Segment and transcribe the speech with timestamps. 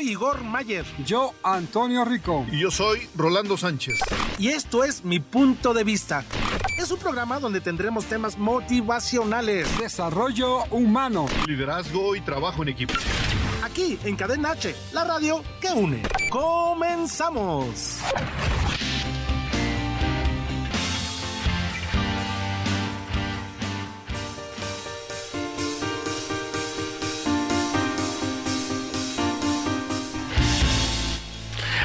[0.00, 0.84] Soy Igor Mayer.
[1.04, 2.46] Yo, Antonio Rico.
[2.50, 3.98] Y yo soy Rolando Sánchez.
[4.38, 6.24] Y esto es Mi Punto de Vista.
[6.78, 12.94] Es un programa donde tendremos temas motivacionales, desarrollo humano, liderazgo y trabajo en equipo.
[13.62, 16.02] Aquí en Cadena H, la radio que une.
[16.30, 17.98] ¡Comenzamos!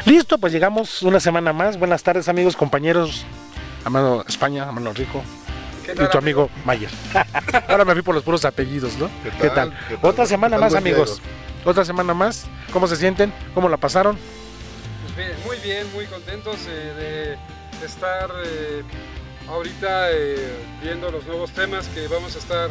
[0.05, 1.79] Listo, pues llegamos una semana más.
[1.79, 3.25] Buenas tardes, amigos, compañeros.
[3.83, 5.23] Amado España, Amado Rico.
[5.87, 6.91] y tu amigo Mayer.
[7.67, 9.09] Ahora me fui por los puros apellidos, ¿no?
[9.41, 9.75] ¿Qué tal?
[10.03, 11.21] Otra semana más, amigos.
[11.63, 12.45] Otra semana más.
[12.71, 13.33] ¿Cómo se sienten?
[13.55, 14.15] ¿Cómo la pasaron?
[15.03, 17.37] Pues bien, muy bien, muy contentos eh,
[17.79, 18.83] de estar eh,
[19.49, 22.69] ahorita eh, viendo los nuevos temas que vamos a estar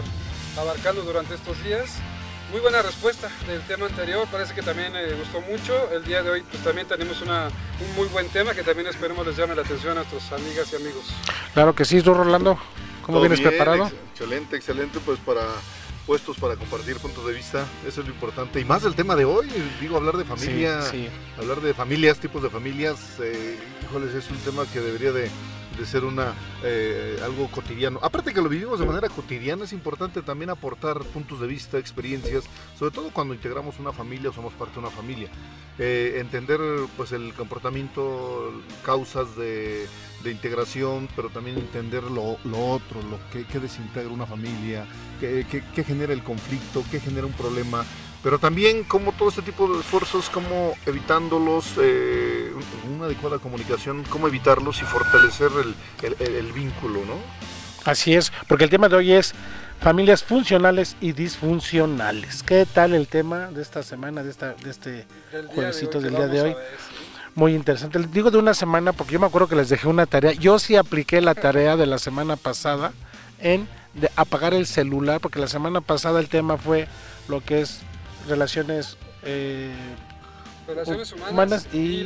[0.57, 1.99] abarcando durante estos días
[2.51, 5.91] muy buena respuesta del tema anterior, parece que también le eh, gustó mucho.
[5.93, 9.27] El día de hoy pues también tenemos una, un muy buen tema que también esperemos
[9.27, 11.05] les llame la atención a nuestras amigas y amigos.
[11.53, 12.59] Claro que sí, tú Rolando,
[13.03, 13.91] ¿cómo vienes preparado?
[14.11, 15.43] excelente, excelente, pues para
[16.07, 18.61] puestos para compartir puntos de vista, eso es lo importante.
[18.61, 19.49] Y más el tema de hoy,
[19.81, 20.81] digo, hablar de familia,
[21.39, 25.31] hablar de familias, tipos de familias, eh, híjoles, es un tema que debería de
[25.79, 27.99] de ser una eh, algo cotidiano.
[28.03, 32.45] Aparte que lo vivimos de manera cotidiana, es importante también aportar puntos de vista, experiencias,
[32.79, 35.29] sobre todo cuando integramos una familia o somos parte de una familia.
[35.79, 36.61] Eh, entender
[36.97, 38.53] pues el comportamiento,
[38.85, 39.87] causas de,
[40.25, 44.87] integración, pero también entender lo, otro, lo que, desintegra una familia,
[45.21, 47.85] qué genera el conflicto, qué genera un problema
[48.25, 52.51] pero también como todo este tipo de esfuerzos, como evitándolos, eh,
[52.97, 55.51] una adecuada comunicación, cómo evitarlos y fortalecer
[56.03, 57.19] el, vínculo, ¿no?
[57.85, 59.35] Así es, porque el tema de hoy es
[59.81, 62.43] familias funcionales y disfuncionales.
[62.43, 65.07] ¿Qué tal el tema de esta semana, de, esta, de este
[65.55, 66.57] juevesito del día de hoy?
[67.35, 67.99] Muy interesante.
[67.99, 70.33] Les digo de una semana porque yo me acuerdo que les dejé una tarea.
[70.33, 72.93] Yo sí apliqué la tarea de la semana pasada
[73.41, 73.69] en
[74.17, 76.89] apagar el celular, porque la semana pasada el tema fue
[77.29, 77.81] lo que es
[78.29, 79.73] relaciones, eh,
[81.31, 82.05] humanas, y,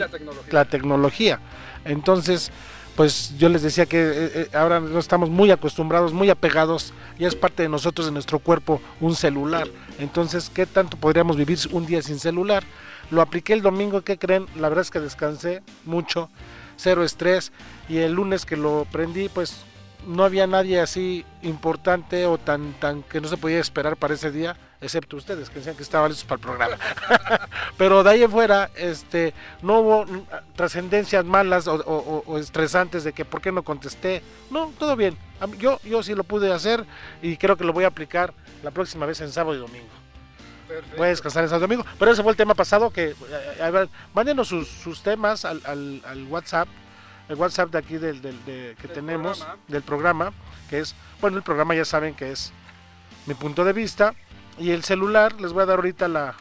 [0.51, 1.39] la, tecnología.
[1.85, 2.51] Entonces,
[2.99, 7.29] pues yo les decía que eh, eh, ahora no estamos muy acostumbrados, muy apegados, ya
[7.29, 9.69] es parte de nosotros, de nuestro cuerpo, un celular.
[10.01, 12.65] Entonces, ¿qué tanto podríamos vivir un día sin celular?
[13.13, 14.47] Lo apliqué el domingo, ¿qué creen?
[14.57, 16.29] La verdad es que descansé mucho,
[16.75, 17.53] cero estrés,
[17.89, 19.65] y el lunes que lo prendí, pues
[20.07, 24.31] no había nadie así importante o tan, tan que no se podía esperar para ese
[24.31, 26.77] día excepto ustedes que decían que estaban listos para el programa.
[27.79, 30.07] Pero de ahí en fuera, este, no hubo
[30.55, 34.23] trascendencias malas o, estresantes de que por qué no contesté.
[34.51, 35.17] No, todo bien.
[35.59, 36.85] Yo, yo sí lo pude hacer
[37.23, 38.33] y creo que lo voy a aplicar
[38.63, 39.89] la próxima vez en sábado y domingo.
[40.97, 41.87] Voy a descansar en sábado y domingo.
[41.99, 46.27] Pero ese fue el tema pasado que, eh, a ver, mándenos sus, temas al, al,
[46.29, 46.69] WhatsApp
[47.29, 48.37] el WhatsApp de aquí del, del
[48.77, 50.33] que tenemos, del programa,
[50.71, 52.53] que es, bueno, el programa ya saben que es
[53.27, 54.15] mi punto de vista,
[54.59, 56.35] y el celular, les voy a dar ahorita la,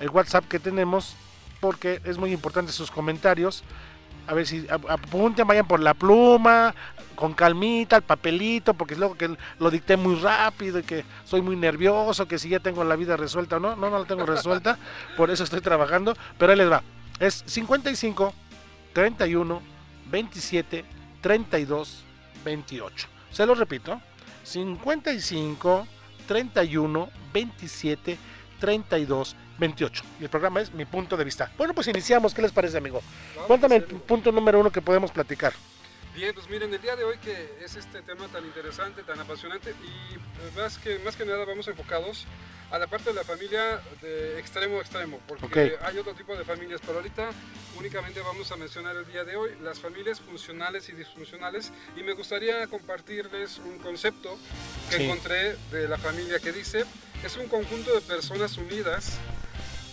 [0.00, 1.16] el WhatsApp que tenemos,
[1.60, 3.64] porque es muy importante sus comentarios.
[4.28, 6.72] A ver si apunten, vayan por la pluma,
[7.16, 11.42] con calmita, el papelito, porque es luego que lo dicté muy rápido y que soy
[11.42, 14.24] muy nervioso, que si ya tengo la vida resuelta o no, no, no la tengo
[14.24, 14.78] resuelta,
[15.16, 16.82] por eso estoy trabajando, pero ahí les va.
[17.18, 18.32] Es 55
[18.92, 19.71] 31
[20.12, 20.84] 27
[21.20, 22.04] 32
[22.44, 23.08] 28.
[23.32, 24.00] Se lo repito,
[24.44, 25.88] 55
[26.28, 28.18] 31 27
[28.60, 30.04] 32 28.
[30.20, 31.50] Y el programa es Mi Punto de Vista.
[31.56, 32.34] Bueno, pues iniciamos.
[32.34, 33.02] ¿Qué les parece, amigo?
[33.46, 35.52] Cuéntame el punto número uno que podemos platicar.
[36.14, 39.70] Bien, pues miren, el día de hoy que es este tema tan interesante, tan apasionante
[39.70, 42.26] y pues, más que, más que nada vamos enfocados
[42.72, 46.42] a la parte de la familia de extremo a extremo, porque hay otro tipo de
[46.42, 47.30] familias, pero ahorita
[47.78, 52.14] únicamente vamos a mencionar el día de hoy las familias funcionales y disfuncionales y me
[52.14, 54.38] gustaría compartirles un concepto
[54.88, 56.84] que encontré de la familia que dice,
[57.22, 59.18] es un conjunto de personas unidas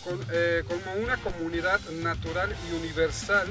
[0.06, 3.48] con, eh, como una comunidad natural y universal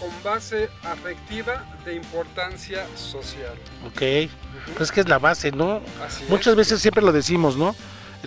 [0.00, 3.54] con base afectiva de importancia social.
[3.86, 4.30] Ok,
[4.74, 5.82] pues es que es la base, ¿no?
[6.28, 7.76] Muchas veces siempre lo decimos, ¿no?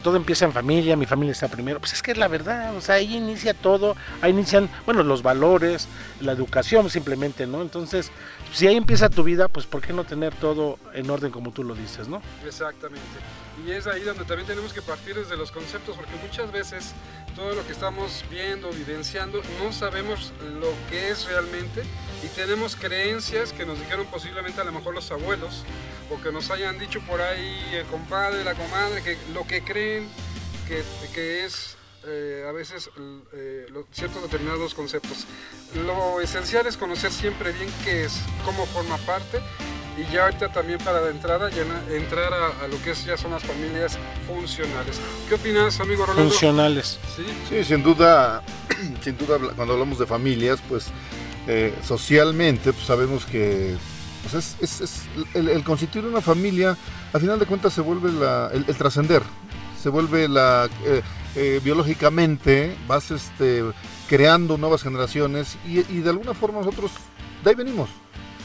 [0.01, 1.79] Todo empieza en familia, mi familia está primero.
[1.79, 5.23] Pues es que es la verdad, o sea, ahí inicia todo, ahí inician, bueno, los
[5.23, 5.87] valores,
[6.21, 7.61] la educación simplemente, ¿no?
[7.61, 8.11] Entonces,
[8.53, 11.63] si ahí empieza tu vida, pues ¿por qué no tener todo en orden como tú
[11.63, 12.21] lo dices, ¿no?
[12.45, 13.01] Exactamente.
[13.65, 16.93] Y es ahí donde también tenemos que partir desde los conceptos, porque muchas veces
[17.35, 21.83] todo lo que estamos viendo, vivenciando, no sabemos lo que es realmente
[22.23, 25.63] y tenemos creencias que nos dijeron posiblemente a lo mejor los abuelos
[26.09, 30.07] o que nos hayan dicho por ahí el compadre, la comadre, que lo que creen
[30.67, 32.89] que, que es eh, a veces
[33.33, 35.25] eh, ciertos determinados conceptos.
[35.73, 39.39] Lo esencial es conocer siempre bien qué es, cómo forma parte
[39.97, 41.49] y ya ahorita también para de entrada
[41.89, 43.97] entrar a, lo que es, ya son las familias
[44.27, 44.99] funcionales.
[45.27, 46.29] ¿Qué opinas, amigo Rolando?
[46.29, 46.99] Funcionales.
[47.49, 48.43] Sí, sin duda,
[49.01, 50.87] sin duda cuando hablamos de familias, pues
[51.47, 53.75] eh, socialmente pues sabemos que
[54.29, 56.77] pues, es, el, constituir una familia,
[57.13, 58.09] al final de cuentas se vuelve
[58.53, 59.21] el, trascender,
[59.81, 60.69] se vuelve la...
[60.85, 61.01] Eh,
[61.37, 63.61] eh, biológicamente vas este,
[64.07, 66.91] creando nuevas generaciones y, y de alguna forma nosotros
[67.43, 67.89] de ahí venimos.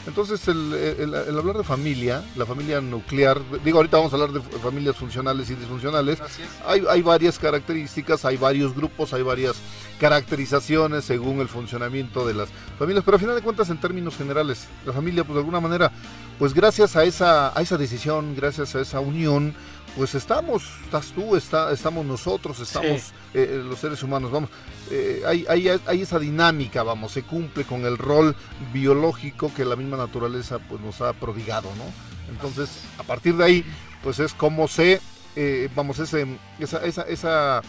[0.07, 4.95] Entonces, el, hablar de familia, la familia nuclear, digo, ahorita vamos a hablar de familias
[4.95, 6.19] funcionales y disfuncionales.
[6.65, 9.57] Hay, hay varias características, hay varios grupos, hay varias
[9.99, 12.49] caracterizaciones según el funcionamiento de las
[12.79, 15.91] familias, pero al final de cuentas, en términos generales, la familia, pues de alguna manera,
[16.39, 19.53] pues gracias a esa, a esa decisión, gracias a esa unión,
[19.95, 24.49] pues estamos, estás tú, está, estamos nosotros, estamos eh, los seres humanos, vamos,
[24.89, 28.35] eh, hay, hay, esa dinámica, vamos, se cumple con el rol
[28.73, 32.33] biológico que la misma naturaleza pues nos ha prodigado, ¿no?
[32.33, 33.65] Entonces, a partir de ahí,
[34.03, 35.01] pues es como se,
[35.35, 36.25] eh, vamos, ese,
[36.59, 37.61] esa, esa, esa,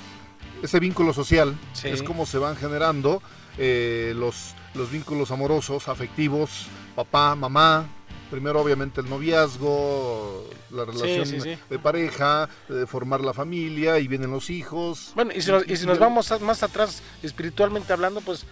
[0.63, 3.21] ese vínculo social, es como se van generando
[3.59, 7.87] los, los vínculos amorosos, afectivos, papá, mamá,
[8.33, 14.49] primero obviamente el noviazgo, la relación de pareja, de formar la familia y vienen los
[14.49, 15.13] hijos.
[15.15, 18.47] Bueno, y si nos, y si nos vamos más atrás espiritualmente hablando, pues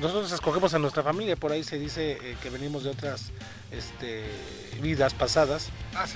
[0.00, 3.30] nosotros escogemos a nuestra familia, por ahí se dice eh, que venimos de otras
[3.70, 4.24] este,
[4.80, 5.70] vidas pasadas.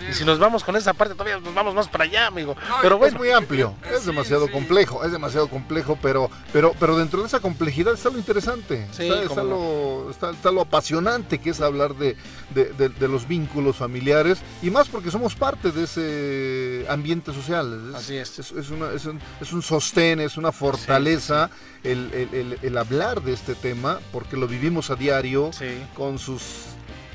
[0.08, 2.56] y si nos vamos con esa parte, todavía nos vamos más para allá, amigo.
[2.82, 7.28] pero es muy amplio, es demasiado complejo, es demasiado complejo, pero, pero, pero dentro de
[7.28, 12.16] esa complejidad está lo interesante, está, lo, está, lo, apasionante que es hablar de,
[12.54, 17.94] de, los vínculos familiares y más porque somos parte de ese ambiente social.
[17.94, 18.38] Así es.
[18.38, 21.50] Es, una, es, un, es un sostén, es una fortaleza
[21.84, 25.50] el, el, el, hablar de este tema porque lo vivimos a diario
[25.94, 26.42] con sus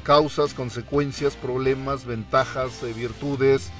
[0.03, 3.71] causas, consecuencias, problemas, ventajas, eh, virtudes,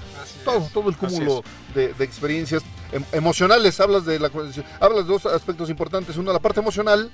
[0.44, 1.44] todo, todo el cúmulo
[1.76, 3.80] de, experiencias em, emocionales.
[3.80, 4.32] Hablas de la
[4.80, 6.18] hablas de dos aspectos importantes.
[6.18, 7.12] Uno, la parte emocional,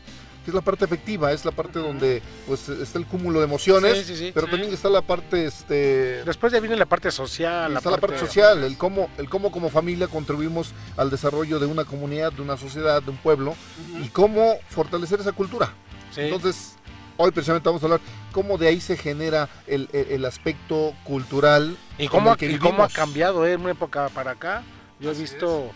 [0.50, 4.32] que es la parte efectiva, es la parte donde pues está el cúmulo de emociones,
[4.34, 8.18] pero también está la parte este después ya viene la parte social, está la parte,
[8.18, 12.58] social, el cómo el cómo como familia contribuimos al desarrollo de una comunidad, de una
[12.58, 13.56] sociedad, de un pueblo
[14.04, 15.74] y cómo fortalecer esa cultura.
[16.16, 16.76] Entonces,
[17.18, 21.78] hoy precisamente vamos a hablar cómo de ahí se genera el, aspecto cultural.
[21.98, 23.54] Y cómo, y cómo ha cambiado ¿eh?
[23.54, 24.64] en una época para acá.
[25.00, 25.70] Yo he visto,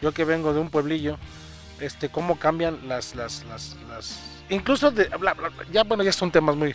[0.00, 1.18] yo que vengo de un pueblillo,
[1.80, 5.08] este cómo cambian las, las, las, las incluso de,
[5.72, 6.74] ya bueno, ya son temas muy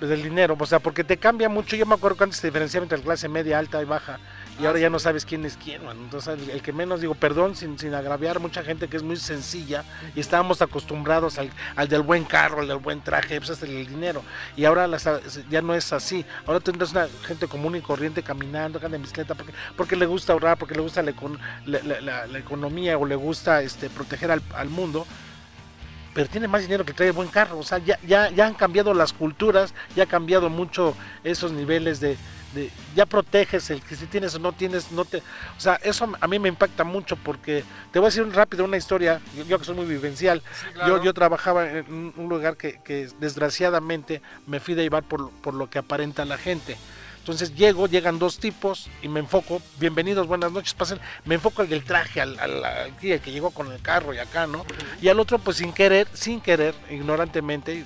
[0.00, 1.76] del dinero, o sea, porque te cambia mucho.
[1.76, 4.18] Yo me acuerdo que antes se diferenciaba entre clase media, alta y baja
[4.58, 7.78] y ahora ya no sabes quién es quién, Entonces, el, que menos, digo, perdón, sin,
[7.78, 9.84] sin agraviar, mucha gente que es muy sencilla
[10.14, 13.86] y estábamos acostumbrados al, al del buen carro, al del buen traje, pues es el
[13.86, 14.22] dinero.
[14.56, 14.88] Y ahora
[15.50, 16.24] ya no es así.
[16.46, 20.32] Ahora tendrás una gente común y corriente caminando, anda en bicicleta, porque, porque le gusta
[20.32, 21.12] ahorrar, porque le gusta la,
[21.66, 25.06] la, la, economía o le gusta este, proteger al, al mundo
[26.16, 27.58] pero tiene más dinero que trae buen carro.
[27.58, 32.00] O sea, ya, ya, ya han cambiado las culturas, ya ha cambiado mucho esos niveles
[32.00, 32.16] de,
[32.94, 36.26] ya proteges el que si tienes o no tienes, no te, o sea, eso a
[36.26, 39.74] mí me impacta mucho porque te voy a decir rápido una historia, yo, que soy
[39.74, 40.42] muy vivencial,
[40.86, 45.68] yo, yo trabajaba en un lugar que, desgraciadamente me fui de llevar por, por lo
[45.68, 46.78] que aparenta la gente.
[47.26, 51.68] Entonces llego, llegan dos tipos y me enfoco, bienvenidos, buenas noches, pasen, me enfoco al
[51.68, 54.64] del traje, al, al, que llegó con el carro y acá, ¿no?
[55.02, 57.84] Y al otro, pues sin querer, sin querer, ignorantemente,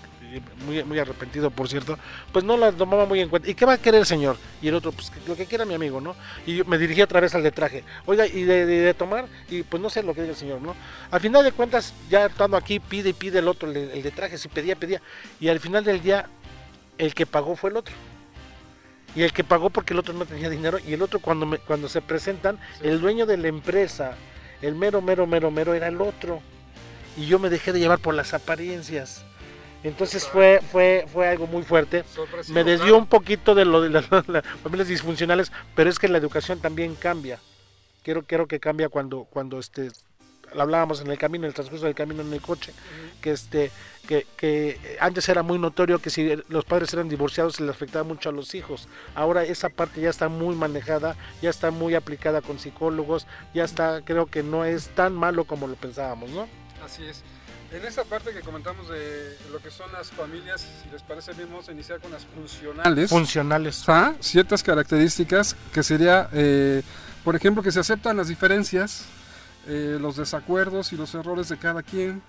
[0.67, 1.99] muy, muy arrepentido por cierto,
[2.35, 3.49] pues no la tomaba muy en cuenta.
[3.49, 4.37] ¿Y qué va a querer el señor?
[4.61, 6.17] Y el otro, pues lo que quiera mi amigo, ¿no?
[6.45, 7.83] Y yo me dirigí otra vez al de traje.
[8.05, 10.77] Oiga, y de, tomar, y pues no sé lo que diga el señor, ¿no?
[11.11, 14.37] Al final de cuentas, ya estando aquí, pide y pide el otro, el, de traje,
[14.37, 15.01] si pedía, pedía.
[15.41, 16.29] Y al final del día,
[16.99, 17.95] el que pagó fue el otro.
[19.15, 20.79] Y el que pagó porque el otro no tenía dinero.
[20.87, 24.17] Y el otro cuando, me, cuando se presentan, el dueño de la empresa,
[24.63, 26.41] el mero, mero, mero, mero, era el otro.
[27.17, 29.25] Y yo me dejé de llevar por las apariencias.
[29.83, 32.05] Entonces fue, fue, fue algo muy fuerte.
[32.49, 34.07] Me desvió un poquito de lo de las,
[34.63, 37.39] familias disfuncionales, pero es que la educación también cambia.
[38.03, 39.91] quiero, quiero que cambia cuando, cuando este,
[40.59, 42.73] hablábamos en el camino, en el transcurso del camino en el coche,
[43.21, 43.71] que este,
[44.07, 48.05] que, que, antes era muy notorio que si los padres eran divorciados se les afectaba
[48.05, 48.89] mucho a los hijos.
[49.15, 54.03] Ahora esa parte ya está muy manejada, ya está muy aplicada con psicólogos, ya está,
[54.03, 56.49] creo que no es tan malo como lo pensábamos, ¿no?
[56.85, 57.23] Así es.
[57.73, 61.49] En esta parte que comentamos de lo que son las familias, si les parece bien,
[61.51, 63.09] vamos a iniciar con las funcionales.
[63.09, 63.85] Funcionales.
[63.87, 64.15] ¿Ah?
[64.19, 66.83] Ciertas características que sería, eh,
[67.23, 69.05] por ejemplo, que se aceptan las diferencias,
[69.67, 72.23] eh, los desacuerdos y los errores de cada quien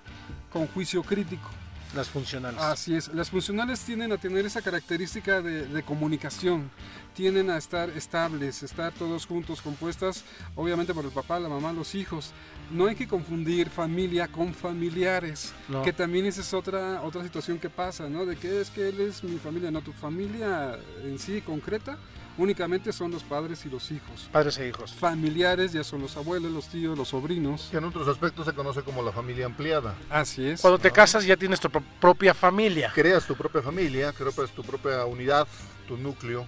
[0.52, 1.48] con juicio crítico.
[1.94, 2.58] Las funcionales.
[2.60, 3.08] Así es.
[3.08, 6.70] Las funcionales tienden a tener esa característica de, comunicación.
[7.14, 10.24] Tienden a estar estables, estar todos juntos, compuestas
[10.56, 12.32] obviamente por el papá, la mamá, los hijos.
[12.70, 15.52] No hay que confundir familia con familiares,
[15.84, 18.24] que también esa es otra, otra situación que pasa, ¿no?
[18.24, 21.98] De que es que él es mi familia, no tu familia en sí concreta
[22.38, 24.28] únicamente son los padres y los hijos.
[24.32, 24.92] Padres e hijos.
[24.92, 27.68] Familiares ya son los abuelos, los tíos, los sobrinos.
[27.70, 29.94] Que en otros aspectos se conoce como la familia ampliada.
[30.10, 30.60] Así es.
[30.60, 32.92] Cuando te casas ya tienes tu propia familia.
[32.94, 35.46] Creas tu propia familia, creas tu propia unidad,
[35.86, 36.46] tu núcleo.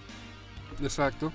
[0.81, 1.31] Exacto.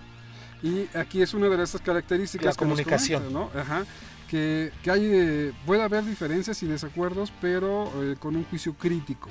[0.63, 2.55] Y aquí es una de esas características.
[2.55, 3.33] La comunicación.
[3.33, 3.51] ¿no?
[3.55, 3.85] Ajá.
[4.29, 9.29] Que, que hay, eh, puede haber diferencias y desacuerdos, pero eh, con un juicio crítico.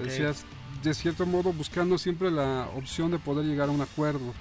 [0.00, 0.32] Okay
[0.82, 4.32] de cierto modo buscando siempre la opción de poder llegar a un acuerdo.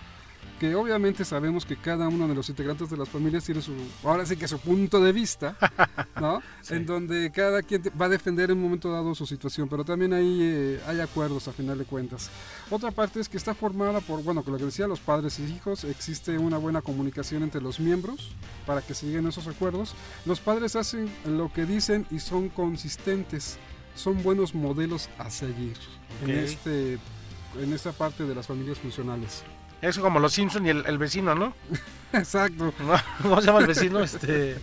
[0.60, 3.74] Que obviamente sabemos que cada uno de los integrantes de las familias tiene su,
[4.04, 5.58] ahora sí que su punto de vista,
[6.22, 6.40] ¿no?
[6.70, 10.14] En donde cada quien va a defender en un momento dado su situación, pero también
[10.14, 12.30] ahí eh, hay acuerdos a final de cuentas.
[12.70, 15.46] Otra parte es que está formada por, bueno, con lo que decía, los padres y
[15.46, 18.36] hijos, existe una buena comunicación entre los miembros
[18.68, 19.96] para que se lleguen a esos acuerdos.
[20.26, 23.58] Los padres hacen lo que dicen y son consistentes
[23.96, 25.78] son buenos modelos a seguir
[26.24, 26.98] en, este,
[27.60, 29.44] en esta parte de las familias funcionales.
[29.82, 31.54] Eso como los Simpson y el, vecino, ¿no?
[32.14, 32.74] Exacto.
[33.22, 34.00] ¿Cómo se llama el vecino?
[34.02, 34.58] Este...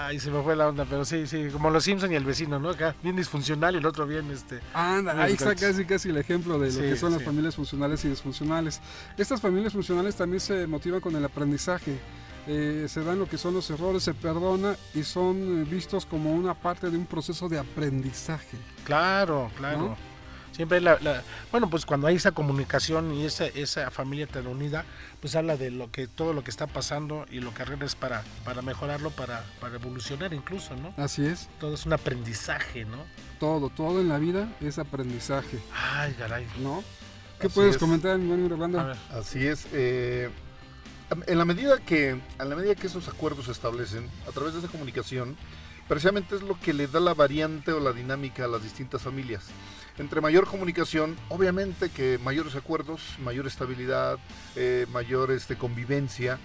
[0.00, 2.58] Ay, se me fue la onda, pero sí, sí, como los Simpson y el vecino,
[2.58, 2.70] ¿no?
[2.70, 4.60] Acá bien disfuncional y el otro bien, este...
[4.72, 8.08] Anda, ahí está casi, casi el ejemplo de lo que son las familias funcionales y
[8.08, 8.80] disfuncionales.
[9.18, 11.98] Estas familias funcionales también se motivan con el aprendizaje.
[12.50, 16.32] Eh, se dan lo que son los errores, se perdona y son eh, vistos como
[16.32, 18.56] una parte de un proceso de aprendizaje.
[18.84, 19.96] Claro, claro.
[20.52, 20.98] Siempre la,
[21.52, 24.84] bueno, pues cuando hay esa comunicación y esa, esa familia tan unida,
[25.20, 28.24] pues habla de lo que todo lo que está pasando y lo que arreglas para,
[28.44, 30.94] para mejorarlo, para, para evolucionar incluso, ¿no?
[30.96, 31.48] Así es.
[31.60, 33.04] Todo es un aprendizaje, ¿no?
[33.38, 35.60] Todo, todo en la vida es aprendizaje.
[35.72, 36.46] Ay, caray.
[36.60, 36.82] ¿No?
[37.38, 38.48] ¿Qué puedes comentar, mi?
[39.12, 39.68] Así es.
[39.72, 40.28] Eh,
[41.26, 44.60] en la medida que a la medida que esos acuerdos se establecen a través de
[44.60, 45.36] esa comunicación
[45.88, 49.46] precisamente es lo que le da la variante o la dinámica a las distintas familias.
[49.96, 54.18] Entre mayor comunicación obviamente que mayores acuerdos mayor estabilidad
[54.54, 56.38] eh, mayor este, convivencia.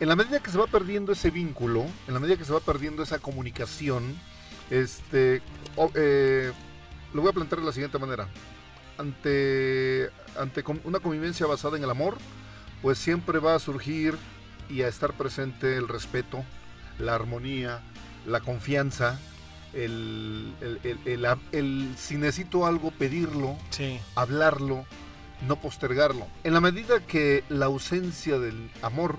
[0.00, 2.60] En la medida que se va perdiendo ese vínculo en la medida que se va
[2.60, 4.18] perdiendo esa comunicación
[4.70, 5.40] este
[5.94, 6.52] eh,
[7.14, 8.28] lo voy a plantear de la siguiente manera.
[8.98, 12.18] Ante ante una convivencia basada en el amor
[12.82, 14.16] pues siempre va a surgir
[14.68, 16.44] y a estar presente el respeto,
[16.98, 17.80] la armonía,
[18.26, 19.18] la confianza,
[19.72, 20.54] el,
[21.96, 23.56] si necesito algo pedirlo,
[24.14, 24.84] hablarlo,
[25.46, 26.26] no postergarlo.
[26.44, 29.18] En la medida que la ausencia del amor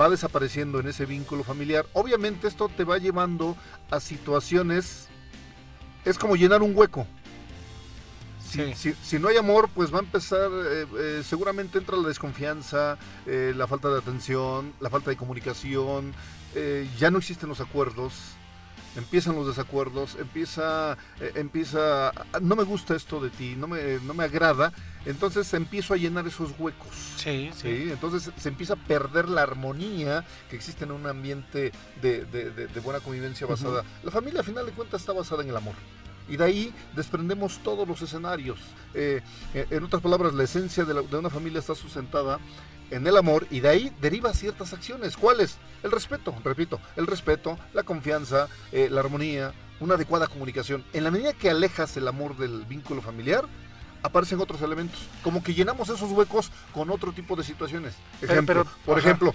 [0.00, 3.56] va desapareciendo en ese vínculo familiar, obviamente esto te va llevando
[3.90, 5.08] a situaciones,
[6.04, 7.06] es como llenar un hueco
[8.74, 13.52] si, no hay amor, pues va a empezar, eh, eh, seguramente entra la desconfianza, eh,
[13.56, 16.14] la falta de atención, la falta de comunicación,
[16.98, 18.12] ya no existen los acuerdos,
[18.94, 20.98] empiezan los desacuerdos, empieza,
[21.34, 24.70] empieza, no me gusta esto de ti, no me, no me agrada,
[25.06, 26.90] entonces empiezo a llenar esos huecos.
[27.16, 27.88] Sí, sí.
[27.90, 33.46] Entonces se empieza a perder la armonía que existe en un ambiente de, buena convivencia
[33.46, 33.82] basada.
[34.02, 35.74] La familia, a final de cuentas, está basada en el amor.
[36.28, 38.58] Y de ahí desprendemos todos los escenarios.
[38.94, 39.20] Eh,
[39.54, 42.38] eh, en otras palabras, la esencia de, una familia está sustentada
[42.90, 45.16] en el amor y de ahí deriva ciertas acciones.
[45.16, 45.56] ¿Cuáles?
[45.82, 50.84] El respeto, repito, el respeto, la confianza, eh, la armonía, una adecuada comunicación.
[50.92, 53.46] En la medida que alejas el amor del vínculo familiar,
[54.02, 57.94] aparecen otros elementos, como que llenamos esos huecos con otro tipo de situaciones.
[58.20, 59.34] Ejemplo, por ejemplo,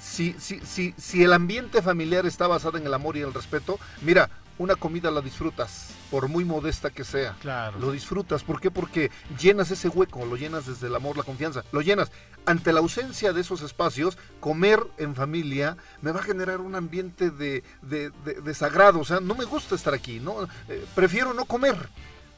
[0.00, 3.78] si, si, si, si el ambiente familiar está basado en el amor y el respeto,
[4.02, 4.30] mira,
[4.60, 7.34] una comida la disfrutas, por muy modesta que sea.
[7.40, 7.78] Claro.
[7.78, 8.44] Lo disfrutas.
[8.44, 8.70] ¿Por qué?
[8.70, 11.64] Porque llenas ese hueco, lo llenas desde el amor, la confianza.
[11.72, 12.12] Lo llenas.
[12.44, 17.30] Ante la ausencia de esos espacios, comer en familia me va a generar un ambiente
[17.30, 18.10] de, de,
[18.44, 19.00] desagrado.
[19.00, 20.20] O sea, no me gusta estar aquí.
[20.20, 20.42] ¿no?
[20.68, 21.88] Eh, prefiero no comer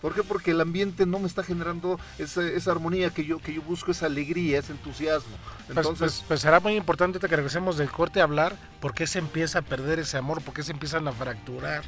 [0.00, 0.24] ¿Por qué?
[0.24, 3.92] Porque el ambiente no me está generando esa, esa armonía que yo, que yo busco,
[3.92, 5.36] esa alegría, ese entusiasmo.
[5.66, 9.06] Pues, Entonces, pues, pues, será muy importante que regresemos del corte a hablar por qué
[9.06, 11.84] se empieza a perder ese amor, por qué se empiezan a fracturar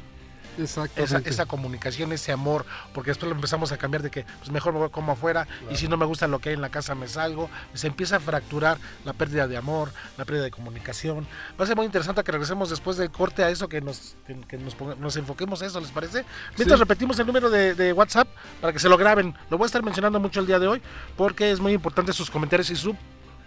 [0.57, 4.73] esa, esa, comunicación, ese amor, porque después lo empezamos a cambiar de que pues mejor
[4.73, 6.95] me voy como afuera y si no me gusta lo que hay en la casa
[6.95, 11.27] me salgo, se empieza a fracturar la pérdida de amor, la pérdida de comunicación.
[11.59, 14.57] Va a ser muy interesante que regresemos después del corte a eso, que nos, que,
[14.57, 16.25] nos, enfoquemos a eso, ¿les parece?
[16.57, 18.27] Mientras repetimos el número de, de, WhatsApp
[18.61, 20.81] para que se lo graben, lo voy a estar mencionando mucho el día de hoy
[21.15, 22.95] porque es muy importante sus comentarios y su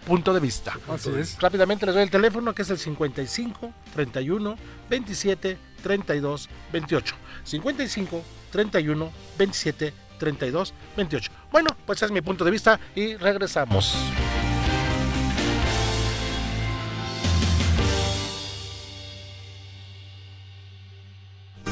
[0.05, 0.77] punto de vista.
[0.89, 1.39] Así es.
[1.39, 4.57] Rápidamente les doy el teléfono que es el 55 31
[4.89, 7.15] 27 32 28.
[7.43, 11.31] 55 31 27 32 28.
[11.51, 13.95] Bueno, pues ese es mi punto de vista y regresamos.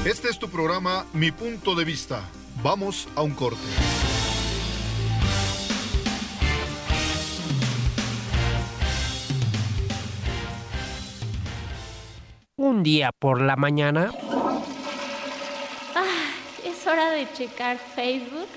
[0.05, 2.21] Este es tu programa Mi punto de vista.
[2.63, 3.57] Vamos a un corte.
[12.77, 14.11] Un día por la mañana.
[15.95, 16.29] Ah,
[16.63, 18.47] es hora de checar Facebook,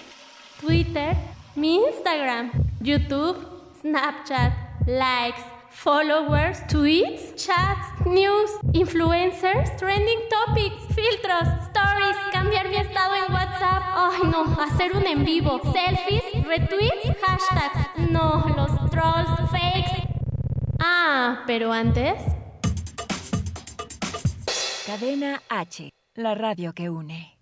[0.61, 1.17] Twitter,
[1.57, 2.51] mi Instagram,
[2.81, 3.39] YouTube,
[3.81, 4.53] Snapchat,
[4.87, 13.83] likes, followers, tweets, chats, news, influencers, trending topics, filtros, stories, cambiar mi estado en WhatsApp.
[13.95, 18.11] Ay, no, hacer un en vivo, selfies, retweets, hashtags.
[18.11, 20.07] No, los trolls, fakes.
[20.79, 22.40] Ah, pero antes
[24.91, 27.39] Cadena H, la radio que une.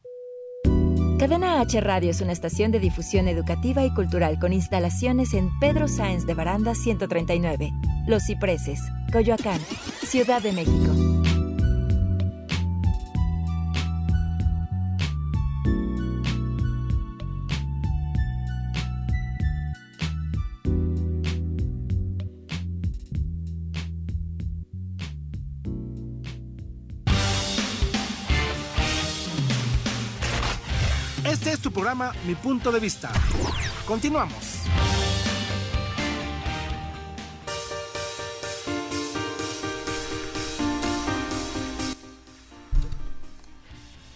[1.18, 5.88] Cadena H Radio es una estación de difusión educativa y cultural con instalaciones en Pedro
[5.88, 7.70] Sáenz de Baranda 139,
[8.06, 9.60] Los Cipreses, Coyoacán,
[10.04, 10.92] Ciudad de México.
[31.58, 33.10] Es tu programa Mi Punto de Vista.
[33.84, 34.62] Continuamos.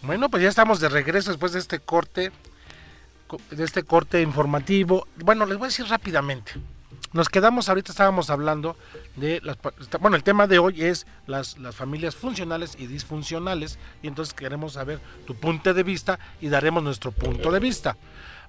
[0.03, 2.31] Bueno, pues ya estamos de regreso después de este corte,
[3.51, 5.09] de este corte informativo.
[5.17, 6.53] Bueno, les voy a decir rápidamente.
[7.13, 8.77] Nos quedamos, ahorita estábamos hablando
[9.17, 9.59] de las,
[10.01, 14.75] bueno, el tema de hoy es las, las familias funcionales y disfuncionales y entonces queremos
[14.75, 17.97] saber tu punto de vista y daremos nuestro punto de vista.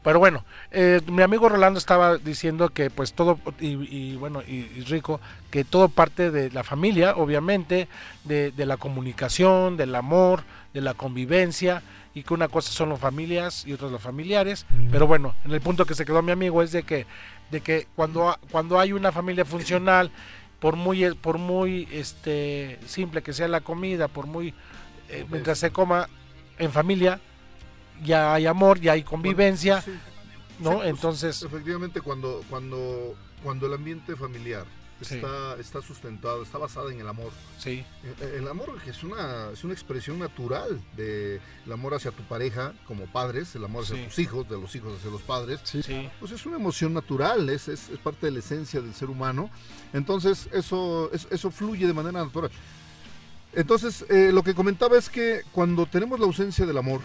[0.04, 5.21] Pero bueno, eh, mi amigo Rolando estaba diciendo que pues todo, y, bueno, y, Rico,
[5.49, 7.88] que todo parte de la familia, obviamente,
[8.26, 12.99] de, de, la comunicación, del amor, de la convivencia, y que una cosa son las
[12.99, 14.65] familias y otras los familiares.
[14.91, 17.06] Pero bueno, en el punto que se quedó mi amigo es de que
[17.51, 20.12] de que cuando, cuando hay una familia funcional,
[20.60, 24.53] por muy, por muy este, simple que sea la comida, por muy,
[25.10, 26.08] eh, mientras se coma
[26.58, 27.19] en familia,
[28.03, 29.84] ya hay amor, ya hay convivencia,
[30.60, 30.77] ¿no?
[30.77, 31.43] Pues, Entonces...
[31.43, 34.65] Efectivamente, cuando, cuando, cuando el ambiente familiar
[35.01, 37.32] está, está sustentado, está basada en el amor.
[37.58, 37.86] Sí.
[38.03, 43.06] Eh, el, amor es una, es una expresión natural del amor hacia tu pareja como
[43.06, 45.60] padres, el amor hacia tus hijos, de los hijos hacia los padres.
[45.63, 45.84] Sí.
[45.84, 46.10] sí.
[46.19, 49.49] Pues es una emoción natural, es, es, parte de la esencia del ser humano.
[49.93, 52.51] Entonces eso, eso fluye de manera natural.
[53.56, 57.01] Entonces, eh, lo que comentaba es que cuando tenemos la ausencia del amor,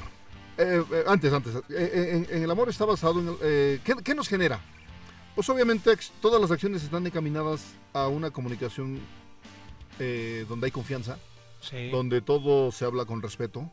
[0.56, 3.36] eh, antes, antes, en, el amor está basado en...
[3.84, 4.58] ¿qué, ¿Qué nos genera?
[5.38, 8.98] Pues obviamente todas las acciones están encaminadas a una comunicación
[10.00, 11.16] eh, donde hay confianza,
[11.92, 13.70] donde todo se habla con respeto,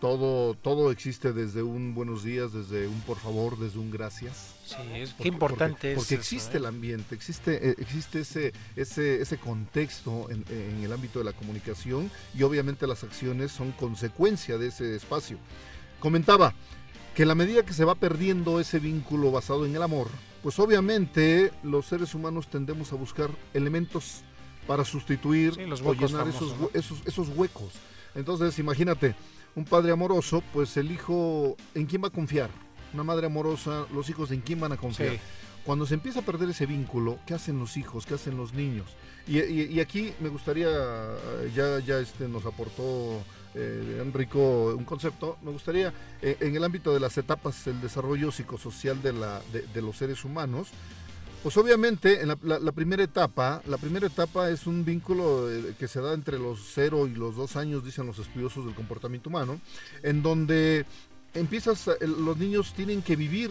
[0.00, 4.54] todo, todo existe desde un buenos días, desde un por favor, desde un gracias.
[4.64, 6.60] Sí, es porque, importante porque, porque existe ¿eh?
[6.60, 11.34] el ambiente, existe, eh, existe ese, ese, ese contexto en, en el ámbito de la
[11.34, 15.36] comunicación y obviamente las acciones son consecuencia de ese espacio.
[16.00, 16.54] Comentaba
[17.14, 20.08] que la medida que se va perdiendo ese vínculo basado en el amor,
[20.44, 24.22] pues obviamente los seres humanos tendemos a buscar elementos
[24.66, 25.52] para sustituir
[25.82, 26.54] o llenar esos,
[27.06, 27.72] esos, huecos.
[28.14, 29.14] Entonces, imagínate,
[29.56, 32.50] un padre amoroso, pues el hijo, ¿en quién va a confiar?
[32.92, 35.18] Una madre amorosa, los hijos, ¿en quién van a confiar?
[35.64, 38.04] Cuando se empieza a perder ese vínculo, ¿qué hacen los hijos?
[38.04, 38.94] ¿Qué hacen los niños?
[39.26, 40.68] Y, aquí me gustaría,
[41.56, 46.92] ya, ya este, nos aportó eh, Enrico un concepto, me gustaría, eh, en el ámbito
[46.92, 50.68] de las etapas del desarrollo psicosocial de, la, de, los seres humanos,
[51.42, 56.00] pues obviamente en la, primera etapa, la primera etapa es un vínculo eh, que se
[56.00, 59.60] da entre los 0 y los 2 años, dicen los estudiosos del comportamiento humano,
[60.02, 60.86] en donde
[61.34, 63.50] empiezas, los niños tienen que vivir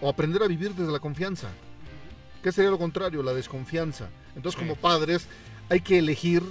[0.00, 1.48] o aprender a vivir desde la confianza.
[2.42, 3.22] ¿Qué sería lo contrario?
[3.22, 4.10] La desconfianza.
[4.34, 5.26] Entonces, como padres,
[5.68, 6.42] hay que elegir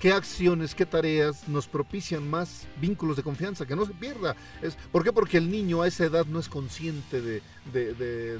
[0.00, 4.34] qué acciones, qué tareas nos propician más vínculos de confianza, que no se pierda.
[4.62, 5.12] Es, ¿Por qué?
[5.12, 7.42] Porque el niño a esa edad no es consciente de,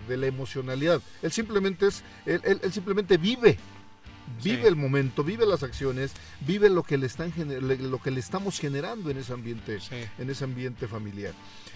[0.09, 1.03] la emocionalidad.
[1.23, 3.59] Él simplemente, es, él, simplemente vive.
[4.43, 6.13] Vive el momento, vive las acciones,
[6.47, 7.33] vive lo que le están
[7.91, 9.79] lo que le estamos generando en ese ambiente,
[10.19, 11.35] en ese ambiente familiar.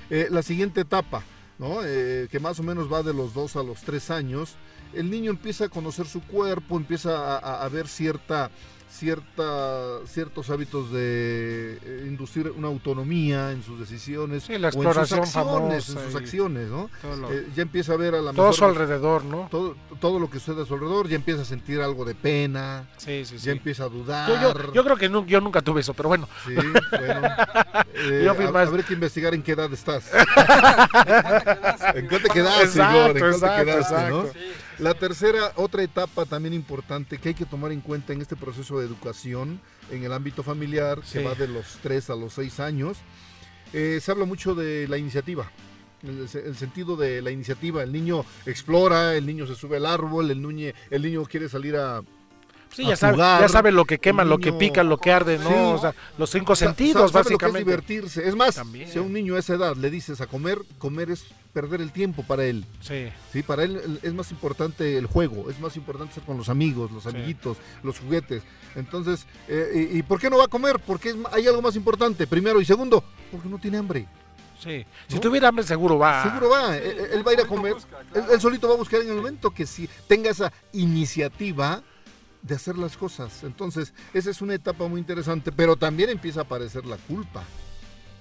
[0.09, 1.25] Eh, la siguiente etapa,
[1.59, 1.81] ¿no?
[1.85, 4.55] Eh, que más o menos va de los dos a los tres años,
[4.92, 8.53] el niño empieza a conocer su cuerpo, empieza a ver cierta
[8.94, 15.37] cierta, ciertos hábitos de eh, inducir una autonomía en sus decisiones la exploración en sus
[15.37, 16.90] acciones, en sus acciones ¿no?
[17.30, 19.48] Eh, ya empieza a ver a la todo su alrededor, ¿no?
[19.50, 22.88] Todo, todo lo que sucede a su alrededor, ya empieza a sentir algo de pena,
[22.96, 24.28] sí, sí, ya empieza a dudar.
[24.28, 26.28] Yo, yo, creo que yo nunca tuve eso, pero bueno.
[26.46, 27.28] Sí, bueno.
[27.96, 30.11] Eh, Habrá que investigar en qué edad estás.
[31.94, 34.33] ¿En qué te quedas, exacto, exacto,
[34.78, 38.80] La tercera, otra etapa también importante que hay que tomar en cuenta en este proceso
[38.80, 39.60] de educación
[39.90, 42.98] en el ámbito familiar, que va de los 3 a los 6 años.
[43.72, 45.50] Eh, se habla mucho de la iniciativa,
[46.02, 47.82] el, sentido de la iniciativa.
[47.82, 51.76] El niño explora, el niño se sube al árbol, el, niño, el niño quiere salir
[51.76, 52.02] a,
[52.74, 55.72] Sí, ya, sabe, ya sabe lo que quema, lo que pica, lo que arde, ¿no?
[55.72, 57.60] O sea, los cinco sentidos, básicamente.
[57.60, 58.28] es divertirse.
[58.28, 58.60] Es más,
[58.90, 61.92] si a un niño a esa edad le dices a comer, comer es perder el
[61.92, 62.66] tiempo para él.
[62.80, 63.10] Sí.
[63.32, 66.90] Sí, para él es más importante el juego, es más importante estar con los amigos,
[66.90, 68.42] los amiguitos, los juguetes.
[68.74, 70.80] Entonces, eh, y, por qué no va a comer?
[70.84, 74.08] Porque hay algo más importante, primero y segundo, porque no tiene hambre.
[74.58, 74.84] Sí.
[75.08, 76.24] Si tuviera hambre, seguro va.
[76.24, 76.76] Seguro va.
[76.76, 77.76] Él, va a ir a comer.
[78.14, 81.82] él, solito va a buscar en el momento que si tenga esa iniciativa,
[82.44, 83.42] de hacer las cosas.
[83.42, 87.42] Entonces, esa es una etapa muy interesante, pero también empieza a aparecer la culpa.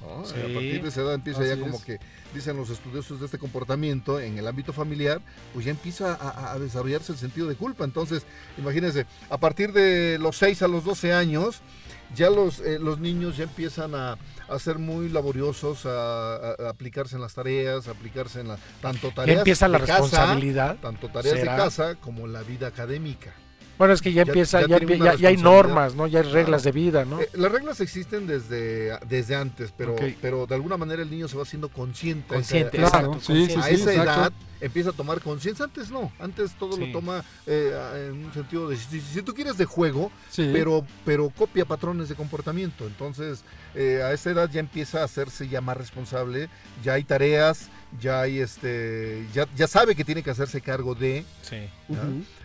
[0.01, 1.99] a partir de esa edad empieza ya como que,
[2.33, 5.21] dicen los estudiosos de este comportamiento en el ámbito familiar,
[5.53, 6.17] pues ya empieza
[6.53, 7.83] a, desarrollarse el sentido de culpa.
[7.83, 8.23] Entonces,
[8.57, 11.61] imagínense, a partir de los 6 a los 12 años,
[12.15, 17.21] ya los, eh, los niños ya empiezan a, a ser muy laboriosos, a, aplicarse en
[17.21, 20.77] las tareas, a aplicarse en la, tanto tareas empieza la responsabilidad.
[20.81, 23.33] tanto tareas de casa como la vida académica.
[23.77, 24.79] Bueno, es que ya, empieza, ya,
[25.15, 26.05] ya, hay normas, ¿no?
[26.07, 27.19] Ya hay reglas de vida, ¿no?
[27.19, 31.35] Eh, las reglas existen desde, desde antes, pero, pero de alguna manera el niño se
[31.35, 32.35] va haciendo consciente.
[32.35, 33.13] Consciente, claro.
[33.13, 34.33] a esa edad
[34.63, 35.65] empieza a tomar conciencia.
[35.65, 39.65] Antes no, antes todo lo toma eh, en un sentido de, si, tú quieres de
[39.65, 42.87] juego, pero, pero copia patrones de comportamiento.
[42.87, 43.43] Entonces,
[43.75, 46.49] eh, a esa edad ya empieza a hacerse ya más responsable,
[46.83, 51.25] ya hay tareas, ya hay este, ya, ya sabe que tiene que hacerse cargo de.
[51.41, 51.57] Sí.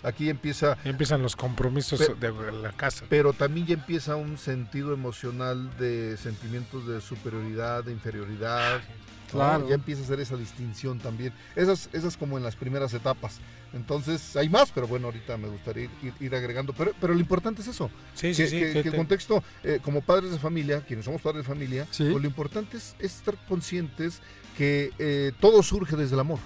[0.02, 0.76] Aquí empieza.
[0.84, 3.04] empiezan los compromisos de la casa.
[3.08, 8.80] Pero también ya empieza un sentido emocional de sentimientos de superioridad, de inferioridad.
[9.30, 9.68] Claro.
[9.68, 11.32] Ya empieza a hacer esa distinción también.
[11.56, 13.38] Esas, esas como en las primeras etapas.
[13.72, 16.72] Entonces, hay más, pero bueno, ahorita me gustaría ir, agregando.
[16.72, 17.90] Pero, pero lo importante es eso.
[18.14, 21.48] Sí, que, sí, que, el contexto, eh, como padres de familia, quienes somos padres de
[21.48, 24.20] familia, pues lo importante es, estar conscientes
[24.56, 26.38] que eh, todo surge desde el amor.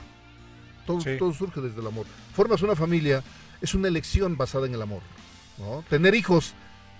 [0.86, 2.06] Todo, todo surge desde el amor.
[2.34, 3.22] Formas una familia,
[3.60, 5.02] es una elección basada en el amor.
[5.58, 5.84] ¿no?
[5.88, 6.54] Tener hijos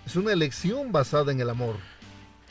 [0.07, 1.77] es una elección basada en el amor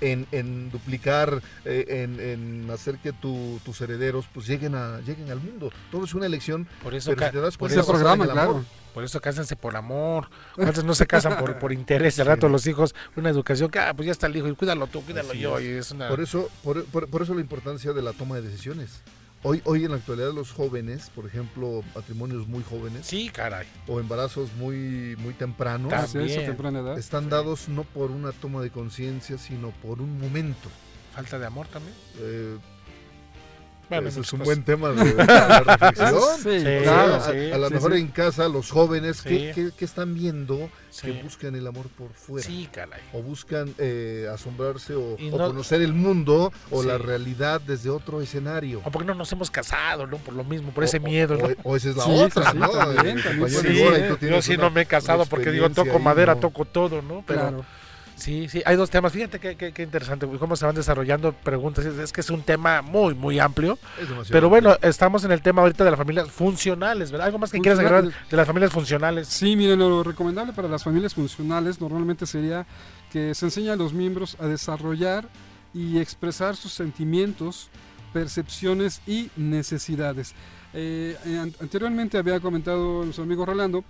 [0.02, 5.72] en, duplicar, eh, en, hacer que tus herederos pues lleguen a lleguen al mundo.
[5.92, 6.68] Todo es una elección.
[6.84, 7.14] Por eso,
[7.58, 8.66] por eso programa, claro.
[8.94, 10.28] Por eso cásense por amor.
[10.58, 12.20] Antes no se casan por, por interés.
[12.20, 14.88] Al rato los hijos, una educación que, ah, pues ya está el hijo y cuídalo
[14.88, 15.62] tú, cuídalo yo.
[15.62, 19.02] Y es por, eso, por eso la importancia de la toma de decisiones.
[19.44, 23.08] Hoy, hoy en la actualidad los jóvenes, por ejemplo, matrimonios muy jóvenes.
[23.08, 23.68] Sí, caray.
[23.88, 25.92] O embarazos muy, muy tempranos.
[26.98, 30.70] Están dados no por una toma de conciencia, sino por un momento.
[31.16, 31.96] ¿Falta de amor también?
[32.20, 32.58] Eh,
[33.92, 36.16] bueno, Ese es un buen tema de, reflexión.
[36.44, 37.22] sí, claro,
[37.54, 40.70] a, lo mejor en casa los jóvenes que, están viendo
[41.02, 42.48] que buscan el amor por fuera.
[42.48, 43.02] Sí, caray.
[43.14, 48.82] O buscan eh, asombrarse o, conocer el mundo o la realidad desde otro escenario.
[48.86, 50.18] O porque no nos hemos casado, ¿no?
[50.18, 51.36] Por lo mismo, por ese miedo.
[51.36, 51.50] ¿no?
[51.64, 52.70] O, esa es la otra, ¿no?
[52.70, 53.18] También,
[54.22, 57.24] yo sí no me he casado porque digo, toco madera, toco todo, ¿no?
[57.28, 57.66] Pero, claro
[58.22, 59.12] Sí, sí, hay dos temas.
[59.12, 61.84] Fíjate qué, interesante, cómo se van desarrollando preguntas.
[61.86, 63.80] Es, que es un tema muy, muy amplio.
[64.30, 67.26] Pero bueno, estamos en el tema ahorita de las familias funcionales, ¿verdad?
[67.26, 69.28] ¿Algo más que quieras agregar de las familias funcionales?
[69.28, 72.68] Sí, miren, lo recomendable para las familias funcionales normalmente sería
[73.12, 75.28] que se enseñe a los miembros a desarrollar
[75.74, 77.72] y expresar sus sentimientos,
[78.14, 80.36] percepciones y necesidades.
[80.76, 81.18] Eh,
[81.60, 83.84] anteriormente había comentado nuestro amigo Rolando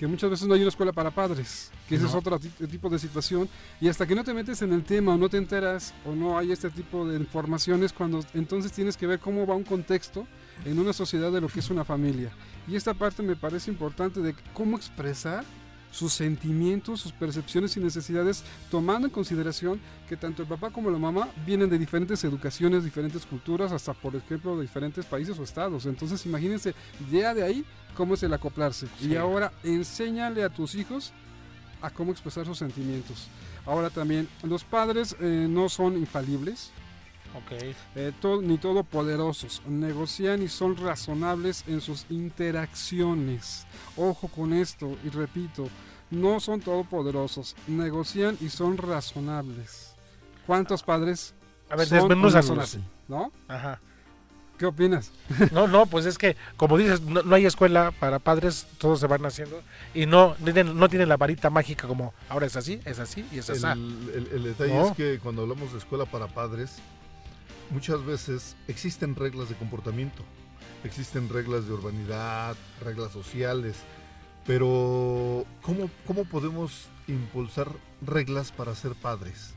[0.00, 2.98] que muchas veces no hay una escuela para padres, que ese es otro tipo de
[2.98, 3.46] situación,
[3.82, 6.38] y hasta que no te metes en el tema o no te enteras o no
[6.38, 10.26] hay este tipo de informaciones, cuando entonces tienes que ver cómo va un contexto
[10.64, 12.30] en una sociedad de lo que es una familia.
[12.66, 15.44] Y esta parte me parece importante de cómo expresar
[15.92, 20.98] sus sentimientos, sus percepciones y necesidades, tomando en consideración que tanto el papá como la
[20.98, 25.84] mamá vienen de diferentes educaciones, diferentes culturas, hasta por ejemplo de diferentes países o estados.
[25.84, 26.74] Entonces imagínense,
[27.12, 28.86] ya de ahí cómo es el acoplarse.
[29.00, 31.12] Y ahora enséñale a tus hijos
[31.82, 33.28] a cómo expresar sus sentimientos.
[33.66, 36.72] Ahora también, los padres eh, no son infalibles,
[37.46, 37.76] Okay.
[37.94, 39.62] Eh, ni todopoderosos.
[39.68, 43.66] Negocian y son razonables en sus interacciones.
[43.96, 45.68] Ojo con esto y repito,
[46.10, 47.54] no son todopoderosos.
[47.68, 49.94] Negocian y son razonables.
[50.46, 51.34] ¿Cuántos padres?
[51.70, 53.30] A ver, son así, ¿no?
[53.46, 53.80] Ajá.
[54.60, 55.10] ¿Qué opinas?
[55.52, 59.24] No, no, pues es que, como dices, no, hay escuela para padres, todos se van
[59.24, 59.62] haciendo
[59.94, 63.48] y no, no tienen la varita mágica como ahora es así, es así y es
[63.48, 63.64] así.
[63.66, 66.76] El, detalle es que cuando hablamos de escuela para padres,
[67.70, 70.22] muchas veces existen reglas de comportamiento,
[70.84, 73.76] existen reglas de urbanidad, reglas sociales,
[74.46, 77.68] pero ¿cómo, cómo podemos impulsar
[78.02, 79.54] reglas para ser padres?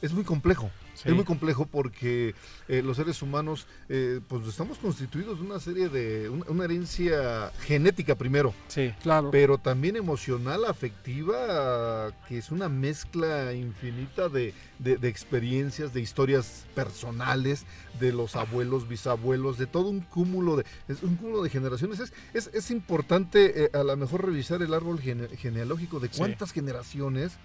[0.00, 0.70] Es muy complejo.
[1.04, 2.34] Es muy complejo porque
[2.66, 8.16] eh, los seres humanos, eh, pues estamos constituidos de una serie de, una, herencia genética
[8.16, 8.52] primero.
[8.66, 9.30] Sí, claro.
[9.30, 14.54] Pero también emocional, afectiva, que es una mezcla infinita de,
[15.02, 17.64] experiencias, de historias personales,
[18.00, 22.00] de los abuelos, bisabuelos, de todo un cúmulo de, es un cúmulo de generaciones.
[22.34, 27.38] Es, es, importante eh, a lo mejor revisar el árbol genealógico de cuántas generaciones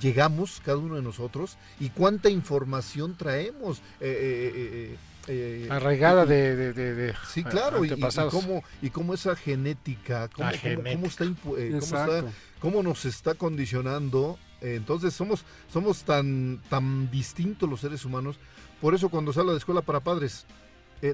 [0.00, 3.78] llegamos cada uno de nosotros y cuánta información traemos.
[4.00, 4.52] Eh,
[4.90, 4.96] eh,
[5.28, 7.90] eh, Arraigada de, de, Sí, claro, y,
[8.30, 10.50] cómo, y cómo esa genética, cómo,
[10.92, 12.24] cómo, está,
[12.58, 14.38] cómo, nos está condicionando.
[14.60, 18.36] entonces somos, somos tan, tan distintos los seres humanos.
[18.80, 20.46] Por eso cuando se habla de escuela para padres,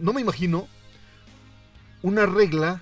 [0.01, 0.69] no me imagino
[2.03, 2.81] una regla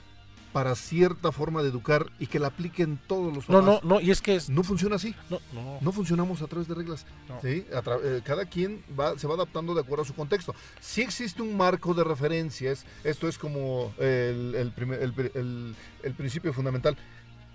[0.54, 3.64] para cierta forma de educar y que la apliquen todos los papás.
[3.64, 4.48] No, no, no, y es que es...
[4.48, 5.12] no funciona así.
[5.28, 5.78] No, no.
[5.80, 7.06] no funcionamos a través de reglas.
[7.42, 7.66] ¿sí?
[7.68, 10.54] Eh, cada quien va, se va adaptando de acuerdo a su contexto.
[10.78, 16.96] Si existe un marco de referencias, esto es como el, el, el, principio fundamental,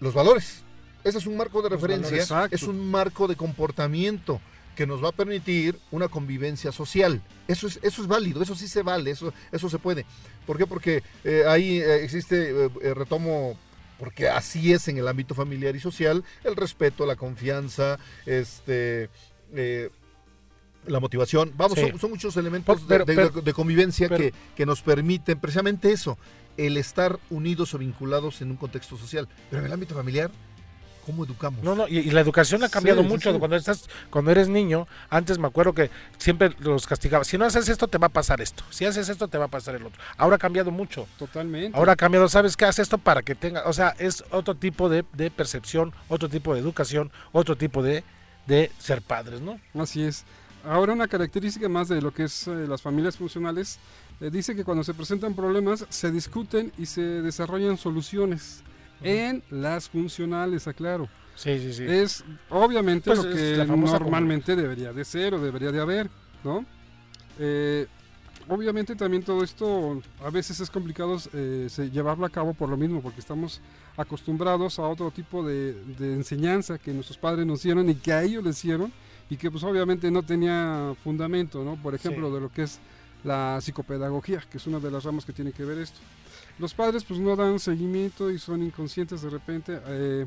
[0.02, 0.66] los valores.
[1.06, 4.42] Ese es un marco de referencia, es un marco de comportamiento
[4.80, 7.22] que nos va a permitir una convivencia social.
[7.50, 10.06] Eso es, eso es válido, eso sí se vale, eso, eso se puede.
[10.46, 10.66] ¿Por qué?
[10.66, 13.58] Porque eh, ahí eh, existe, eh, retomo,
[13.98, 19.10] porque así es en el ámbito familiar y social, el respeto, la confianza, este...
[20.88, 26.18] la motivación, vamos, son, muchos elementos de, convivencia que, que nos permiten precisamente eso,
[26.56, 29.28] el estar unidos o vinculados en un contexto social.
[29.50, 30.32] Pero en el ámbito familiar,
[31.06, 31.64] cómo educamos.
[31.64, 33.38] No, no, y, la educación ha cambiado mucho.
[33.40, 37.24] Cuando estás, cuando eres niño, antes me acuerdo que siempre los castigaba.
[37.24, 38.64] Si no haces esto, te va a pasar esto.
[38.70, 40.02] Si haces esto, te va a pasar el otro.
[40.18, 41.08] Ahora ha cambiado mucho.
[41.18, 41.78] Totalmente.
[41.78, 42.66] Ahora ha cambiado, ¿sabes qué?
[42.66, 46.60] Haz esto para que tenga, o sea, es otro tipo de, percepción, otro tipo de
[46.60, 48.04] educación, otro tipo de,
[48.48, 49.60] de ser padres, ¿no?
[49.74, 50.26] Así es.
[50.66, 53.80] Ahora una característica más de lo que es eh, las familias funcionales
[54.20, 58.62] eh, dice que cuando se presentan problemas se discuten y se desarrollan soluciones
[59.02, 61.08] en las funcionales, aclaro.
[61.36, 61.86] Sí, sí, sí.
[61.88, 66.10] Es obviamente pues lo que normalmente debería de ser o debería de haber,
[66.44, 66.66] ¿no?
[67.40, 67.88] Eh,
[68.50, 73.02] obviamente también todo esto a veces es complicado eh, llevarlo a cabo por lo mismo,
[73.02, 73.62] porque estamos
[73.96, 78.44] acostumbrados a otro tipo de, enseñanza que nuestros padres nos dieron y que a ellos
[78.44, 78.92] les hicieron
[79.30, 81.76] y que pues obviamente no tenía fundamento, ¿no?
[81.82, 82.80] Por ejemplo, de lo que es
[83.24, 86.00] la psicopedagogía, que es una de las ramas que tiene que ver esto.
[86.60, 90.26] Los padres pues no dan seguimiento y son inconscientes de repente eh,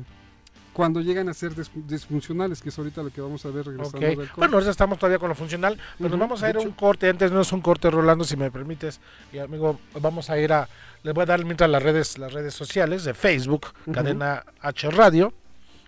[0.73, 1.53] cuando llegan a ser
[1.85, 4.31] disfuncionales, que es ahorita lo que vamos a ver regresando del corte.
[4.35, 7.07] Bueno, ahorita estamos todavía con lo funcional, pero nos vamos a ir a un corte,
[7.07, 8.99] antes no es un corte Rolando, si me permites,
[9.31, 10.67] y amigo, vamos a ir a,
[11.03, 15.31] les voy a dar mientras las redes, las redes sociales de Facebook, Cadena H Radio,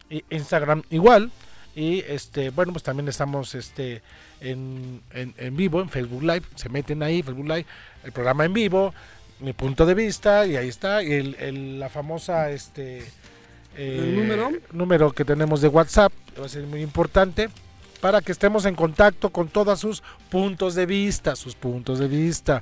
[0.10, 1.32] y Instagram igual,
[1.76, 4.04] y este, bueno, pues también estamos este
[4.40, 7.66] en, en, en vivo, en Facebook Live, se meten ahí, Facebook Live,
[8.04, 8.94] el programa en vivo,
[9.40, 13.04] mi punto de vista y ahí está y el, la famosa este
[13.78, 17.50] ¿El número número que tenemos de WhatsApp va a ser muy importante
[18.00, 22.62] para que estemos en contacto con todos sus puntos de vista, sus puntos de vista.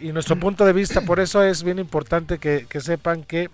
[0.00, 3.50] Y nuestro punto de vista, por eso es bien importante que, que sepan que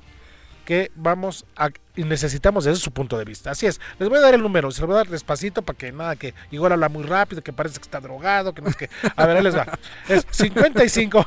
[0.65, 3.51] que vamos a y necesitamos desde su punto de vista.
[3.51, 5.77] Así es, les voy a dar el número, se lo voy a dar despacito para
[5.77, 8.77] que nada, que igual habla muy rápido, que parece que está drogado, que no es
[8.77, 8.89] que...
[9.17, 9.67] A ver, ahí les va.
[10.09, 11.27] Es 55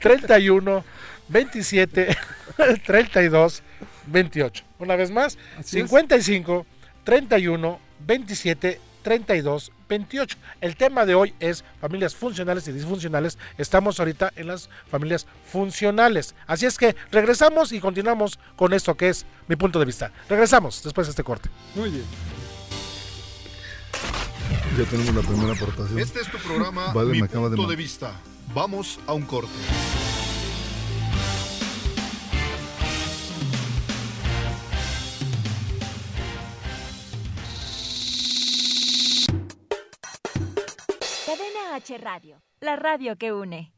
[0.00, 0.84] 31
[1.28, 2.16] 27
[2.84, 3.62] 32
[4.06, 4.64] 28.
[4.78, 6.66] Una vez más, 55
[7.04, 10.36] 31 27 32 28.
[10.60, 13.38] El tema de hoy es familias funcionales y disfuncionales.
[13.56, 16.34] Estamos ahorita en las familias funcionales.
[16.48, 20.10] Así es que regresamos y continuamos con esto que es mi punto de vista.
[20.28, 21.48] Regresamos después de este corte.
[21.76, 22.04] Muy bien.
[24.76, 26.00] Ya tenemos la primera aportación.
[26.00, 28.10] Este es tu programa, mi punto de vista.
[28.52, 29.52] Vamos a un corte.
[41.76, 43.70] H Radio, la radio que une.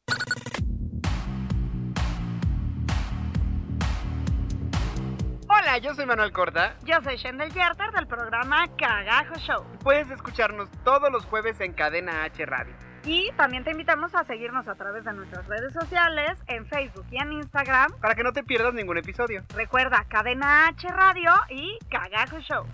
[5.48, 6.76] Hola, yo soy Manuel Corta.
[6.84, 9.64] Yo soy Shendel Yerter del programa Cagajo Show.
[9.82, 12.72] Puedes escucharnos todos los jueves en Cadena H Radio.
[13.02, 17.20] Y también te invitamos a seguirnos a través de nuestras redes sociales, en Facebook y
[17.20, 17.90] en Instagram.
[18.00, 19.42] Para que no te pierdas ningún episodio.
[19.56, 22.64] Recuerda, Cadena H Radio y Cagajo Show.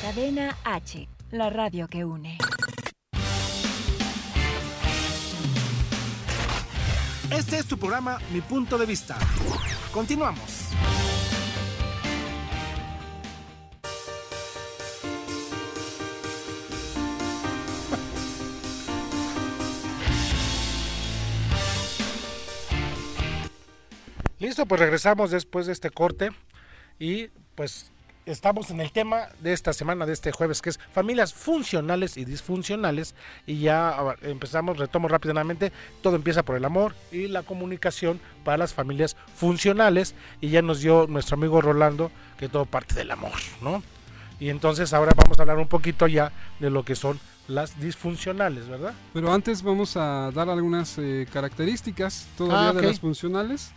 [0.00, 2.38] Cadena H la radio que une.
[7.30, 9.16] Este es tu programa Mi punto de vista.
[9.92, 10.70] Continuamos.
[24.40, 26.30] Listo, pues regresamos después de este corte
[26.98, 27.92] y pues
[28.26, 32.24] estamos en el tema de esta semana, de este jueves, que es familias funcionales y
[32.24, 33.14] disfuncionales.
[33.46, 38.74] Y ya empezamos, retomo rápidamente, todo empieza por el amor y la comunicación para las
[38.74, 40.14] familias funcionales.
[40.40, 43.82] Y ya nos dio nuestro amigo Rolando que todo parte del amor, ¿no?
[44.38, 48.68] Y entonces ahora vamos a hablar un poquito ya de lo que son las disfuncionales,
[48.68, 48.94] ¿verdad?
[49.12, 53.72] Pero antes vamos a dar algunas eh, características todavía ah, de las funcionales.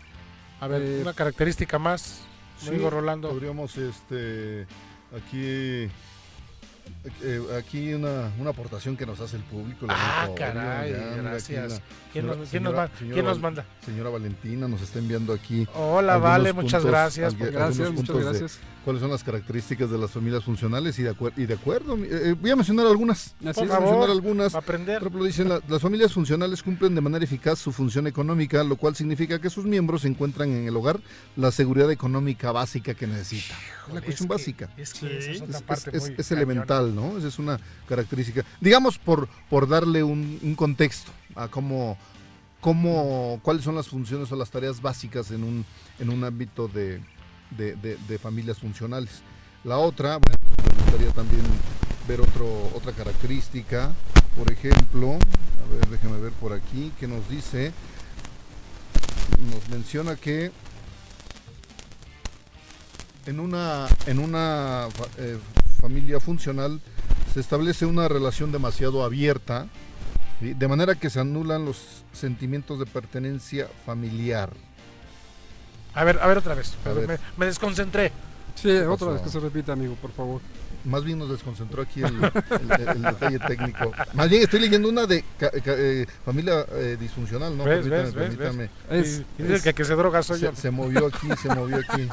[0.61, 2.21] A ver, eh, una característica más.
[2.67, 3.29] Amigo Rolando.
[3.29, 4.65] Podríamos este,
[5.15, 5.89] aquí
[7.21, 9.85] eh, aquí una, una, aportación que nos hace el público.
[9.89, 11.81] Ah, caray, gracias.
[12.13, 13.65] ¿Quién, nos, manda?
[13.85, 15.67] Señora Valentina nos está enviando aquí.
[15.73, 17.37] Hola, Vale, muchas gracias.
[17.37, 18.59] gracias, muchas gracias.
[18.83, 21.97] Cuáles son las características de las familias funcionales y de, y de acuerdo.
[21.97, 23.35] Eh, eh, voy a mencionar algunas.
[23.45, 24.55] Así Por favor, mencionar algunas.
[24.55, 24.99] aprender.
[24.99, 28.95] Por ejemplo, dicen las familias funcionales cumplen de manera eficaz su función económica, lo cual
[28.95, 30.99] significa que sus miembros encuentran en el hogar
[31.35, 33.57] la seguridad económica básica que necesitan.
[33.93, 34.69] la cuestión básica.
[34.77, 37.17] Es, es, elemental, ¿no?
[37.17, 38.43] Esa es una característica.
[38.59, 41.97] Digamos, por, por darle un, contexto a cómo,
[42.59, 45.65] cómo, cuáles son las funciones o las tareas básicas en un,
[45.99, 47.01] en un ámbito de,
[47.57, 49.21] de, familias funcionales.
[49.63, 51.43] La otra, me gustaría también
[52.07, 53.91] ver otra característica,
[54.37, 57.71] por ejemplo, a ver, déjeme ver por aquí, que nos dice,
[59.51, 60.51] nos menciona que
[63.25, 64.87] en una, en una
[65.17, 65.37] eh,
[65.79, 66.81] familia funcional
[67.33, 69.67] se establece una relación demasiado abierta,
[70.39, 74.51] de manera que se anulan los sentimientos de pertenencia familiar.
[75.93, 76.73] A ver, a ver otra vez.
[77.37, 78.11] Me, desconcentré.
[78.55, 80.41] Sí, otra vez que se repita, amigo, por favor.
[80.85, 83.91] Más bien nos desconcentró aquí el, detalle técnico.
[84.13, 87.63] Más bien estoy leyendo una de eh, familia eh, disfuncional, ¿no?
[87.63, 88.69] ¿Ves, permítame,
[89.63, 92.09] que, que se droga soy se, Se movió aquí, se movió aquí.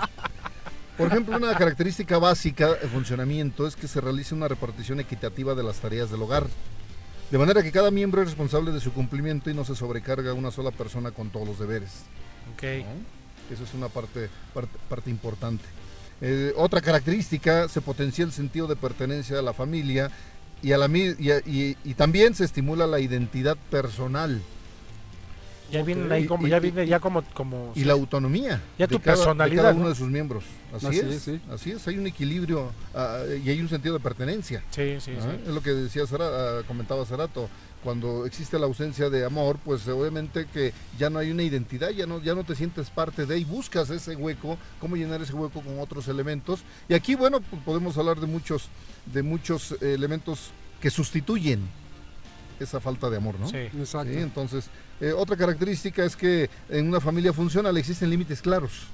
[0.97, 5.63] Por ejemplo, una característica básica de funcionamiento es que se realice una repartición equitativa de
[5.63, 6.47] las tareas del hogar.
[7.31, 10.35] De manera que cada miembro es responsable de su cumplimiento y no se sobrecarga a
[10.35, 12.03] una sola persona con todos los deberes.
[12.55, 12.85] Okay.
[13.51, 14.29] Eso es una parte,
[14.89, 15.65] parte, importante.
[16.21, 20.11] Eh, otra característica, se potencia el sentido de pertenencia a la familia
[20.63, 24.41] y, a la, y también se estimula la identidad personal.
[25.71, 29.63] Ya viene ahí como, ya viene ya como, como y la autonomía ya tu personalidad
[29.63, 30.45] de cada uno de sus miembros.
[30.75, 31.87] Así, es, así es.
[31.87, 34.63] Hay un equilibrio ah, y hay un sentido de pertenencia.
[34.71, 37.49] Sí sí, ah, es lo que decía ah, comentaba hace rato
[37.83, 42.07] cuando existe la ausencia de amor pues obviamente que ya no hay una identidad ya
[42.07, 45.61] no ya no te sientes parte de y buscas ese hueco cómo llenar ese hueco
[45.63, 48.69] con otros elementos y aquí bueno pues podemos hablar de muchos
[49.13, 51.61] de muchos elementos que sustituyen
[52.59, 53.49] esa falta de amor, ¿no?
[53.49, 54.13] Sí, exacto.
[54.13, 54.69] Entonces,
[55.01, 58.87] eh, otra característica es que en una familia funcional existen límites claros.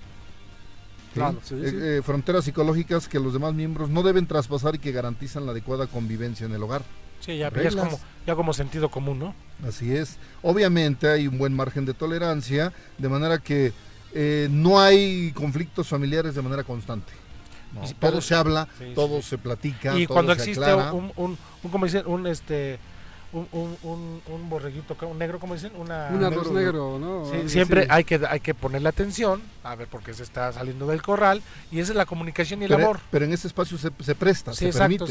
[1.14, 4.92] Claro, sí, eh, eh, fronteras psicológicas que los demás miembros no deben traspasar y que
[4.92, 6.82] garantizan la adecuada convivencia en el hogar.
[7.20, 9.34] Sí, ya, es como, ya como sentido común, ¿no?
[9.66, 10.18] Así es.
[10.42, 13.72] Obviamente hay un buen margen de tolerancia, de manera que
[14.50, 17.12] no hay conflictos familiares de manera constante.
[17.98, 19.98] todo se habla, todo se platica.
[19.98, 22.78] Y cuando existe un, un, un, como un, este,
[23.32, 27.48] un, un, un, borreguito, un negro, como dicen, una, un arroz negro, ¿no?
[27.48, 31.02] siempre hay que hay que ponerle atención, a ver por qué se está saliendo del
[31.02, 33.00] corral, y esa es la comunicación y el amor.
[33.10, 35.04] Pero en ese espacio se, se presta, se permite,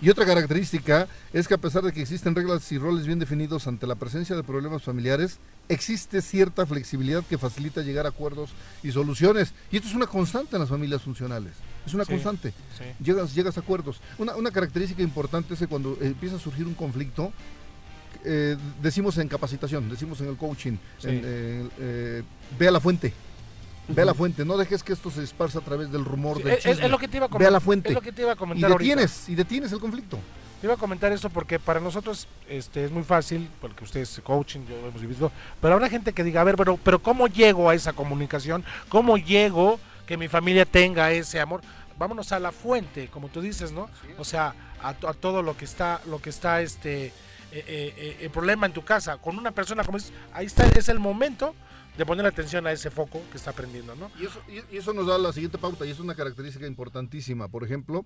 [0.00, 3.66] Y otra característica es que a pesar de que existen reglas y roles bien definidos
[3.66, 5.38] ante la presencia de problemas familiares,
[5.68, 8.50] existe cierta flexibilidad que facilita llegar a acuerdos
[8.82, 9.52] y soluciones.
[9.70, 11.52] Y esto es una constante en las familias funcionales.
[11.88, 12.52] Es una constante.
[13.02, 14.00] Llegas, llegas a acuerdos.
[14.18, 17.32] Una, una característica importante es que cuando empieza a surgir un conflicto,
[18.24, 22.22] eh, decimos en capacitación, decimos en el coaching, eh, eh,
[22.58, 23.12] ve a la fuente.
[23.88, 26.58] Ve a la fuente, no dejes que esto se esparza a través del rumor del
[26.58, 26.84] chisme.
[26.84, 27.88] Es, lo que te iba a Ve a la fuente.
[27.88, 30.18] Es lo que te iba a comentar y detienes, y detienes el conflicto.
[30.60, 34.60] Te iba a comentar esto porque para nosotros este, es muy fácil, porque ustedes coaching,
[34.68, 35.32] yo hemos vivido,
[35.62, 38.62] pero habrá gente que diga, a ver, pero, pero ¿cómo llego a esa comunicación?
[38.90, 41.62] ¿Cómo llego que mi familia tenga ese amor?
[41.98, 43.90] Vámonos a la fuente, como tú dices, ¿no?
[44.18, 47.12] O sea, a, a todo lo que está, lo que está este
[47.50, 50.66] eh, eh, eh, el problema en tu casa con una persona como dices, ahí está,
[50.66, 51.54] es el momento
[51.96, 54.10] de poner atención a ese foco que está prendiendo, ¿no?
[54.20, 57.48] Y eso, y, eso nos da la siguiente pauta y es una característica importantísima.
[57.48, 58.04] Por ejemplo,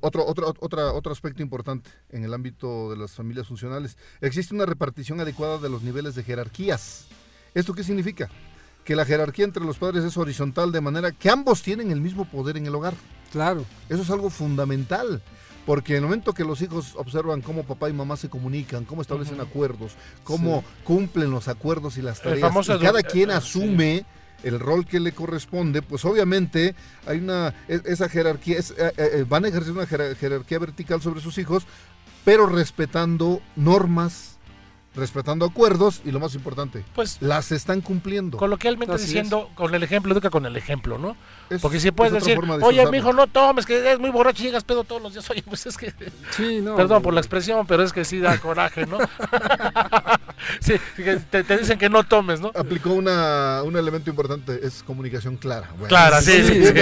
[0.00, 4.66] otro, otro, otra, otro aspecto importante en el ámbito de las familias funcionales, existe una
[4.66, 7.06] repartición adecuada de los niveles de jerarquías.
[7.54, 8.28] ¿Esto qué significa?
[8.86, 12.24] Que la jerarquía entre los padres es horizontal de manera que ambos tienen el mismo
[12.24, 12.94] poder en el hogar.
[13.32, 13.66] Claro.
[13.90, 15.20] Eso es algo fundamental.
[15.66, 19.02] Porque en el momento que los hijos observan cómo papá y mamá se comunican, cómo
[19.02, 24.06] establecen acuerdos, cómo cumplen los acuerdos y las tareas, y cada quien asume
[24.44, 29.24] el rol que le corresponde, pues obviamente hay una e, esa jerarquía, es, eh, eh,
[29.28, 31.66] van a ejercer una jerarquía vertical sobre sus hijos,
[32.24, 34.35] pero respetando normas
[34.96, 38.38] respetando acuerdos y lo más importante, pues las están cumpliendo.
[38.38, 41.16] Coloquialmente diciendo, con el ejemplo, educa con el ejemplo, ¿no?
[41.60, 44.64] Porque si puedes decir, oye, mi hijo, no tomes, que es muy borracho y llegas
[44.64, 45.28] pedo todos los días.
[45.30, 45.92] Oye, pues es que.
[46.30, 48.98] Sí, no, Perdón por la expresión, pero es que sí da coraje, ¿no?
[50.60, 50.74] sí,
[51.30, 52.52] te, dicen que no tomes, ¿no?
[52.54, 55.68] Aplicó una, un elemento importante, es comunicación clara.
[55.88, 56.72] clara, sí, sí, sí,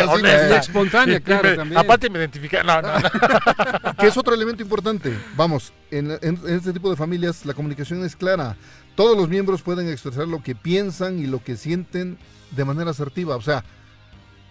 [0.56, 1.78] espontánea, claro, también.
[1.78, 3.96] Aparte me identifica, no, no, no.
[3.98, 5.16] que es otro elemento importante.
[5.36, 8.56] Vamos, en, en este tipo de familias la comunicación es clara.
[8.94, 12.18] Todos los miembros pueden expresar lo que piensan y lo que sienten
[12.52, 13.36] de manera asertiva.
[13.36, 13.64] O sea,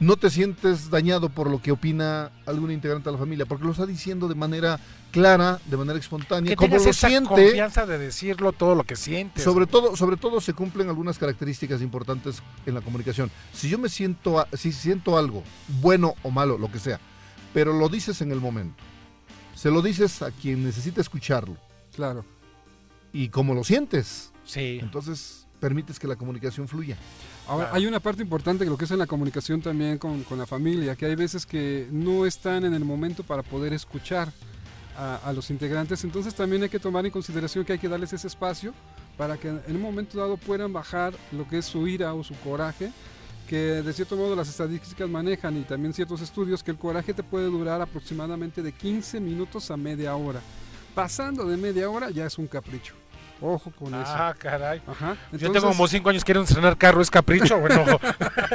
[0.06, 3.72] no te sientes dañado por lo que opina algún integrante de la familia, porque lo
[3.72, 4.80] está diciendo de manera
[5.12, 7.30] clara, de manera espontánea, que como lo esa siente.
[7.30, 9.42] confianza de decirlo todo lo que siente.
[9.42, 13.32] Sobre todo, sobre todo se cumplen algunas características importantes en la comunicación.
[13.54, 15.44] Si yo me siento, si siento algo,
[15.82, 17.00] bueno o malo, lo que sea,
[17.54, 18.84] pero lo dices en el momento,
[19.56, 21.58] se lo dices a quien necesita escucharlo.
[21.96, 22.26] Claro
[23.14, 24.32] y cómo lo sientes.
[24.44, 24.80] Sí.
[24.82, 26.98] Entonces permites que la comunicación fluya.
[27.48, 30.46] Ahora, hay una parte importante que lo que es en la comunicación también con, la
[30.46, 34.32] familia, que hay veces que no están en el momento para poder escuchar
[34.98, 38.28] a, los integrantes, entonces también hay que tomar en consideración que hay que darles ese
[38.28, 38.74] espacio
[39.18, 42.36] para que en un momento dado puedan bajar lo que es su ira o su
[42.36, 42.92] coraje,
[43.48, 47.24] que de cierto modo las estadísticas manejan y también ciertos estudios que el coraje te
[47.24, 50.42] puede durar aproximadamente de 15 minutos a media hora.
[50.96, 53.03] Pasando de media hora ya es un capricho.
[53.46, 54.04] Ojo con eso.
[54.06, 54.82] Ah, caray.
[54.88, 55.18] Ajá.
[55.34, 57.60] Yo tengo como cinco años, quiero estrenar carro, ¿es capricho?
[57.60, 57.84] Bueno.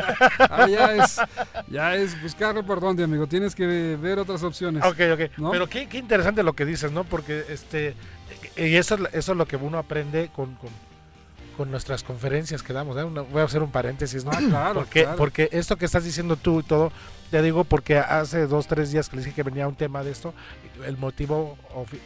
[0.38, 1.20] ah, ya es,
[1.68, 3.26] ya es buscarlo por dónde, amigo.
[3.26, 3.66] Tienes que
[4.00, 4.82] ver otras opciones.
[4.82, 5.50] Ok, ok.
[5.52, 7.04] Pero qué, qué, interesante lo que dices, ¿no?
[7.04, 7.94] Porque este,
[8.56, 10.70] y eso, eso es lo que uno aprende con, con,
[11.58, 12.96] con nuestras conferencias que damos.
[12.96, 13.02] ¿eh?
[13.02, 14.30] voy a hacer un paréntesis, ¿no?
[14.32, 16.92] Ah, claro, porque, porque esto que estás diciendo tú y todo,
[17.30, 20.10] te digo porque hace dos, tres días que les dije que venía un tema de
[20.10, 20.34] esto,
[20.86, 21.56] el motivo,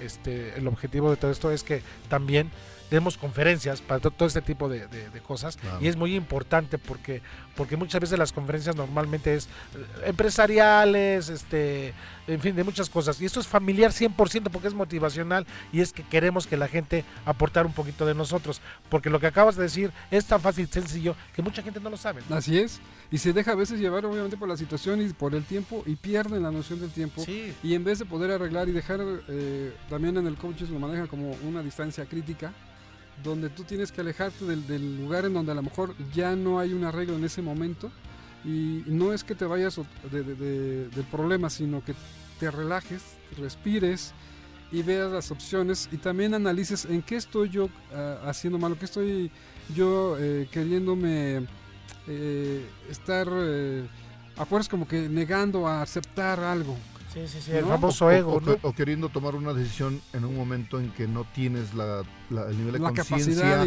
[0.01, 2.51] este, el objetivo de todo esto es que también
[2.89, 4.87] tenemos conferencias para todo este tipo de,
[5.27, 7.23] cosas y es muy importante porque
[7.57, 11.93] porque muchas veces las conferencias normalmente es eh, empresariales, este,
[12.27, 13.21] en fin, de muchas cosas.
[13.21, 17.05] Y esto es familiar 100% porque es motivacional y es que queremos que la gente
[17.25, 18.61] aportar un poquito de nosotros.
[18.89, 21.97] Porque lo que acabas de decir es tan fácil, sencillo, que mucha gente no lo
[21.97, 22.23] sabe.
[22.31, 22.81] Así es.
[23.13, 25.97] Y se deja a veces llevar obviamente por la situación y por el tiempo y
[25.97, 27.23] pierden la noción del tiempo.
[27.63, 31.07] Y en vez de poder arreglar y dejar, eh, también en el coaching lo maneja
[31.07, 32.53] como una distancia crítica
[33.23, 36.73] donde tú tienes que alejarte del, lugar en donde a lo mejor ya no hay
[36.73, 37.91] un arreglo en ese momento
[38.45, 39.79] y no es que te vayas
[40.11, 41.95] del problema, sino que
[42.41, 43.03] te relajes,
[43.39, 44.15] respires
[44.73, 48.87] y veas las opciones y también analices en qué estoy yo ah, haciendo malo, qué
[48.87, 49.31] estoy
[49.75, 51.47] yo eh, queriéndome
[52.09, 53.87] eh, estar eh,
[54.37, 56.77] a fuerzas como que negando a aceptar algo.
[57.13, 58.41] Sí, sí, sí, el famoso ego.
[58.63, 62.73] O, queriendo tomar una decisión en un momento en que no tienes la, el nivel
[62.73, 63.63] de conciencia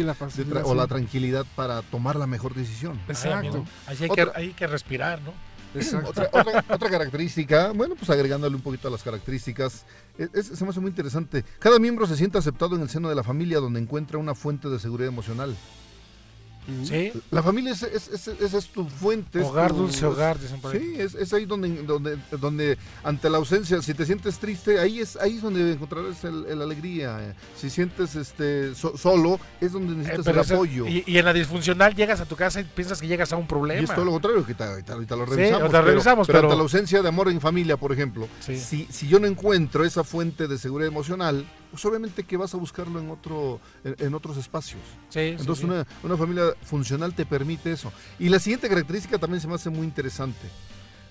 [0.64, 3.00] o la tranquilidad para tomar la mejor decisión.
[3.08, 3.64] Exacto.
[3.86, 5.32] Así hay, que, hay que respirar, ¿no?
[6.06, 6.30] Otra,
[6.70, 9.84] otra, característica, bueno, pues agregándole un poquito a las características,
[10.16, 11.44] es, se me hace muy interesante.
[11.58, 14.68] Cada miembro se siente aceptado en el seno de la familia donde encuentra una fuente
[14.68, 15.54] de seguridad emocional.
[16.84, 17.12] Sí.
[17.30, 19.40] La familia es, es, es, tu fuente.
[19.40, 20.36] Hogar, dulce hogar,
[20.72, 25.16] Sí, es, ahí donde, donde, donde ante la ausencia, si te sientes triste, ahí es
[25.16, 27.34] ahí es donde encontrarás la alegría.
[27.56, 30.86] Si sientes este solo, es donde eh, necesitas el apoyo.
[30.86, 33.80] Y, en la disfuncional llegas a tu casa y piensas que llegas a un problema.
[33.80, 34.54] Y es todo lo contrario, que
[34.92, 36.26] ahorita, lo revisamos.
[36.26, 39.84] pero, ante la ausencia de amor en familia, por ejemplo, si, si yo no encuentro
[39.84, 44.36] esa fuente de seguridad emocional, pues obviamente que vas a buscarlo en otro en, otros
[44.36, 44.80] espacios.
[45.14, 47.92] Entonces Una, una, familia funcional te permite eso.
[48.18, 50.46] Y la siguiente característica también se me hace muy interesante.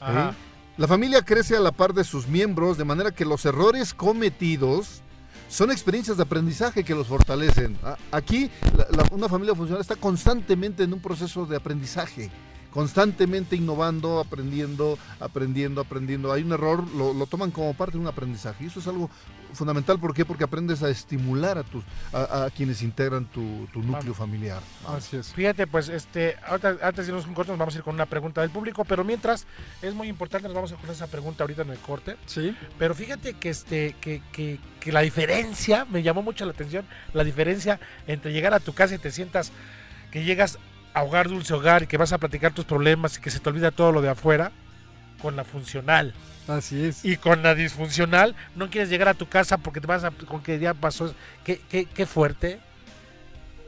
[0.01, 0.31] ¿eh?
[0.77, 5.01] La familia crece a la par de sus miembros, de manera que los errores cometidos
[5.47, 7.77] son experiencias de aprendizaje que los fortalecen.
[8.11, 8.49] Aquí
[9.11, 12.29] una familia funcional está constantemente en un proceso de aprendizaje
[12.75, 16.33] constantemente innovando, aprendiendo, aprendiendo, aprendiendo.
[16.33, 18.65] Hay un error, lo, toman como parte de un aprendizaje.
[18.65, 19.09] Y eso es algo
[19.53, 19.97] fundamental.
[19.97, 20.25] ¿Por qué?
[20.25, 24.61] Porque aprendes a estimular a tus a, quienes integran tu, núcleo familiar.
[24.85, 25.31] Así es.
[25.31, 28.41] Fíjate, pues este, antes de irnos un corte, nos vamos a ir con una pregunta
[28.41, 29.47] del público, pero mientras
[29.81, 32.17] es muy importante, nos vamos a con esa pregunta ahorita en el corte.
[32.25, 32.53] Sí.
[32.77, 37.23] Pero fíjate que este, que, que, que la diferencia, me llamó mucho la atención, la
[37.23, 39.53] diferencia entre llegar a tu casa y te sientas
[40.11, 40.59] que llegas
[40.95, 43.49] a hogar dulce hogar y que vas a platicar tus problemas y que se te
[43.49, 44.51] olvida todo lo de afuera,
[45.21, 46.13] con la funcional.
[46.47, 47.03] Así es.
[47.03, 50.41] Y con la disfuncional, no quieres llegar a tu casa porque te vas a, con
[50.41, 51.13] que ya pasó.
[51.43, 52.59] Qué, qué, qué fuerte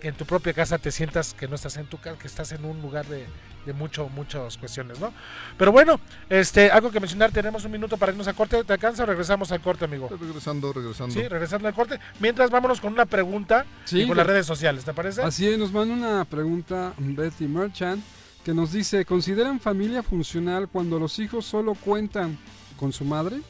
[0.01, 2.51] que en tu propia casa te sientas que no estás en tu casa, que estás
[2.53, 3.25] en un lugar de,
[3.67, 5.13] de mucho, muchas cuestiones, ¿no?
[5.57, 5.99] Pero bueno,
[6.29, 8.63] este, algo que mencionar, tenemos un minuto para irnos a corte.
[8.63, 10.09] ¿Te alcanza o regresamos al corte, amigo?
[10.09, 11.13] Regresando, regresando.
[11.13, 11.99] Sí, regresando al corte.
[12.19, 15.21] Mientras vámonos con una pregunta y con las redes sociales, ¿te parece?
[15.21, 18.01] Así es, nos manda una pregunta Betty Merchant
[18.45, 22.37] que nos dice, ¿consideran familia funcional cuando los hijos solo cuentan
[22.77, 23.41] con su madre?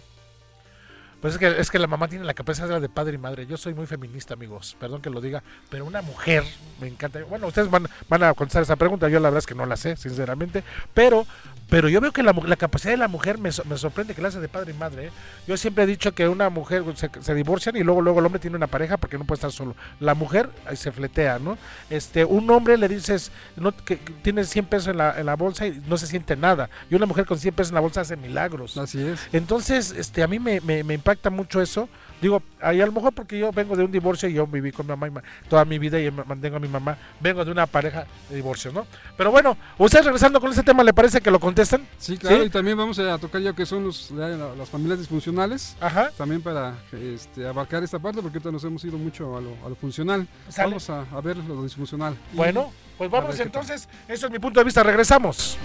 [1.21, 3.47] Pues es que, es que la mamá tiene la capacidad de padre y madre.
[3.47, 4.75] Yo soy muy feminista, amigos.
[4.79, 5.43] Perdón que lo diga.
[5.69, 6.43] Pero una mujer,
[6.79, 7.19] me encanta.
[7.23, 9.09] Bueno, ustedes van, van a contestar esa pregunta.
[9.09, 10.63] Yo la verdad es que no la sé, sinceramente.
[10.93, 11.25] Pero
[11.69, 14.29] pero yo veo que la, la capacidad de la mujer me, me, sorprende que la
[14.29, 15.07] hace de padre y madre.
[15.07, 15.11] ¿eh?
[15.47, 18.39] Yo siempre he dicho que una mujer se, se, divorcian y luego luego el hombre
[18.39, 19.75] tiene una pareja porque no puede estar solo.
[19.99, 21.57] La mujer ahí se fletea, ¿no?
[21.89, 25.67] Este, un hombre le dices no, que tiene 100 pesos en la, en la bolsa
[25.67, 26.69] y no se siente nada.
[26.89, 28.77] Y una mujer con 100 pesos en la bolsa hace milagros.
[28.77, 29.27] Así es.
[29.33, 31.87] Entonces, este, a mí me, me, me impacta mucho eso.
[32.21, 34.87] Digo, ahí a lo mejor porque yo vengo de un divorcio y yo viví con
[34.87, 36.97] mi mamá toda mi vida y mantengo a mi mamá.
[37.19, 38.87] Vengo de una pareja de divorcio, ¿no?
[39.15, 41.87] Pero bueno, ustedes regresando con ese tema, ¿le parece que lo contestan?
[41.99, 45.77] Sí, claro, y también vamos a tocar ya que son los, las familias disfuncionales.
[45.79, 46.09] Ajá.
[46.17, 49.69] También para este, abarcar esta parte, porque ahorita nos hemos ido mucho a lo, a
[49.69, 50.27] lo funcional.
[50.57, 52.17] Vamos a, a, ver lo disfuncional.
[52.33, 53.87] Bueno, pues vamos entonces.
[54.07, 54.81] Eso es mi punto de vista.
[54.81, 55.57] Regresamos.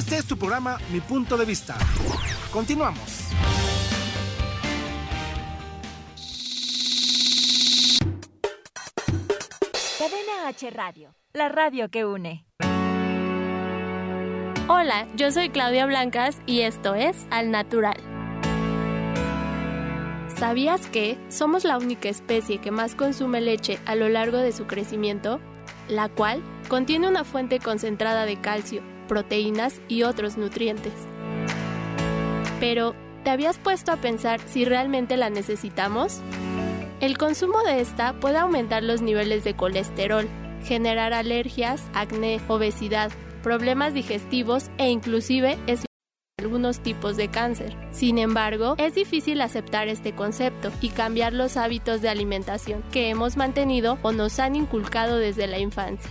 [0.00, 1.76] Este es tu programa Mi Punto de Vista.
[2.50, 3.28] Continuamos.
[9.98, 12.46] Cadena H Radio, la radio que une.
[14.68, 18.00] Hola, yo soy Claudia Blancas y esto es Al Natural.
[20.34, 24.66] ¿Sabías que somos la única especie que más consume leche a lo largo de su
[24.66, 25.40] crecimiento?
[25.88, 30.92] La cual contiene una fuente concentrada de calcio proteínas y otros nutrientes.
[32.60, 32.94] Pero,
[33.24, 36.20] ¿te habías puesto a pensar si realmente la necesitamos?
[37.00, 40.28] El consumo de esta puede aumentar los niveles de colesterol,
[40.64, 43.10] generar alergias, acné, obesidad,
[43.42, 45.84] problemas digestivos e inclusive es
[46.38, 47.76] algunos tipos de cáncer.
[47.90, 53.36] Sin embargo, es difícil aceptar este concepto y cambiar los hábitos de alimentación que hemos
[53.36, 56.10] mantenido o nos han inculcado desde la infancia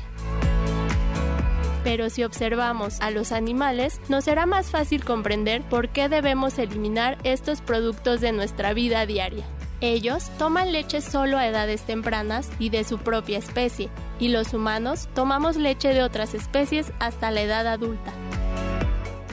[1.83, 7.17] pero si observamos a los animales, nos será más fácil comprender por qué debemos eliminar
[7.23, 9.45] estos productos de nuestra vida diaria.
[9.81, 15.07] Ellos toman leche solo a edades tempranas y de su propia especie, y los humanos
[15.13, 18.11] tomamos leche de otras especies hasta la edad adulta.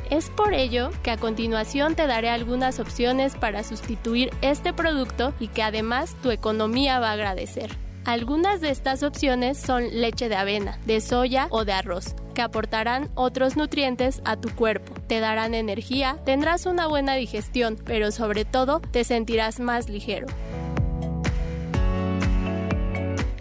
[0.09, 5.49] Es por ello que a continuación te daré algunas opciones para sustituir este producto y
[5.49, 7.86] que además tu economía va a agradecer.
[8.07, 13.11] Algunas de estas opciones son leche de avena, de soya o de arroz, que aportarán
[13.17, 18.79] otros nutrientes a tu cuerpo, te darán energía, tendrás una buena digestión, pero sobre todo
[18.79, 20.29] te sentirás más ligero.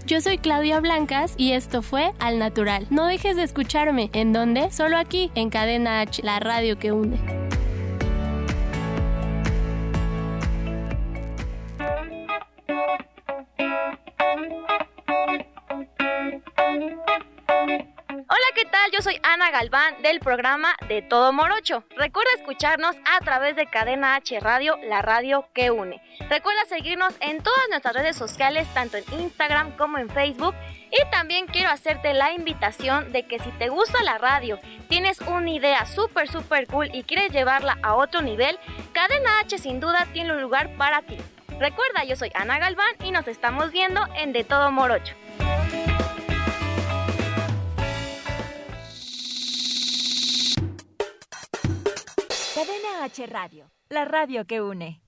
[0.08, 2.88] Yo soy Claudia Blancas y esto fue Al Natural.
[2.90, 4.10] No dejes de escucharme.
[4.14, 4.72] ¿En dónde?
[4.72, 7.46] Solo aquí, en Cadena H, la radio que une.
[18.28, 18.92] Hola, ¿qué tal?
[18.92, 21.86] Yo soy Ana Galván del programa De Todo Morocho.
[21.96, 26.02] Recuerda escucharnos a través de Cadena H Radio, la radio que une.
[26.30, 30.56] Recuerda seguirnos en todas nuestras redes sociales, tanto en Instagram como en Facebook.
[30.92, 34.60] Y también quiero hacerte la invitación de que si te gusta la radio,
[34.90, 38.60] tienes una idea súper, súper cool y quieres llevarla a otro nivel,
[38.92, 41.16] Cadena H sin duda tiene un lugar para ti.
[41.60, 45.16] Recuerda, yo soy Ana Galván y nos estamos viendo en De Todo Morocho.
[52.54, 55.02] Cadena H Radio, la radio que une.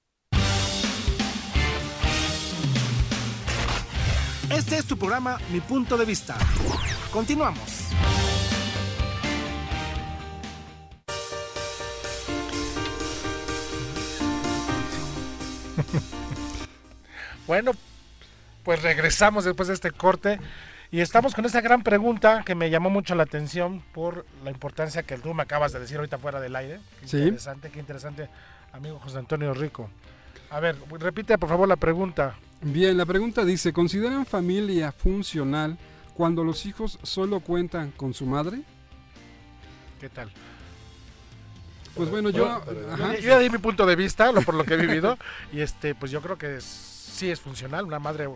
[4.49, 6.37] Este es tu programa Mi Punto de Vista.
[7.11, 7.89] Continuamos.
[17.47, 17.71] bueno,
[18.63, 20.39] pues regresamos después de este corte
[20.91, 25.03] y estamos con esta gran pregunta que me llamó mucho la atención por la importancia
[25.03, 26.79] que tú me acabas de decir ahorita fuera del aire.
[27.01, 27.17] Qué sí.
[27.17, 28.29] interesante, qué interesante,
[28.73, 29.89] amigo José Antonio Rico.
[30.49, 32.35] A ver, repite por favor la pregunta.
[32.61, 35.77] Bien, la pregunta dice, ¿consideran familia funcional
[36.13, 38.61] cuando los hijos solo cuentan con su madre?
[39.99, 40.29] ¿Qué tal?
[41.97, 42.63] Pues bueno, yo,
[42.97, 45.17] yo, yo ya di mi punto de vista, lo por lo que he vivido,
[45.51, 47.85] y este, pues yo creo que sí es funcional.
[47.85, 48.29] Una madre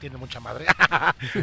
[0.00, 0.66] tiene mucha madre.
[1.32, 1.42] Sí.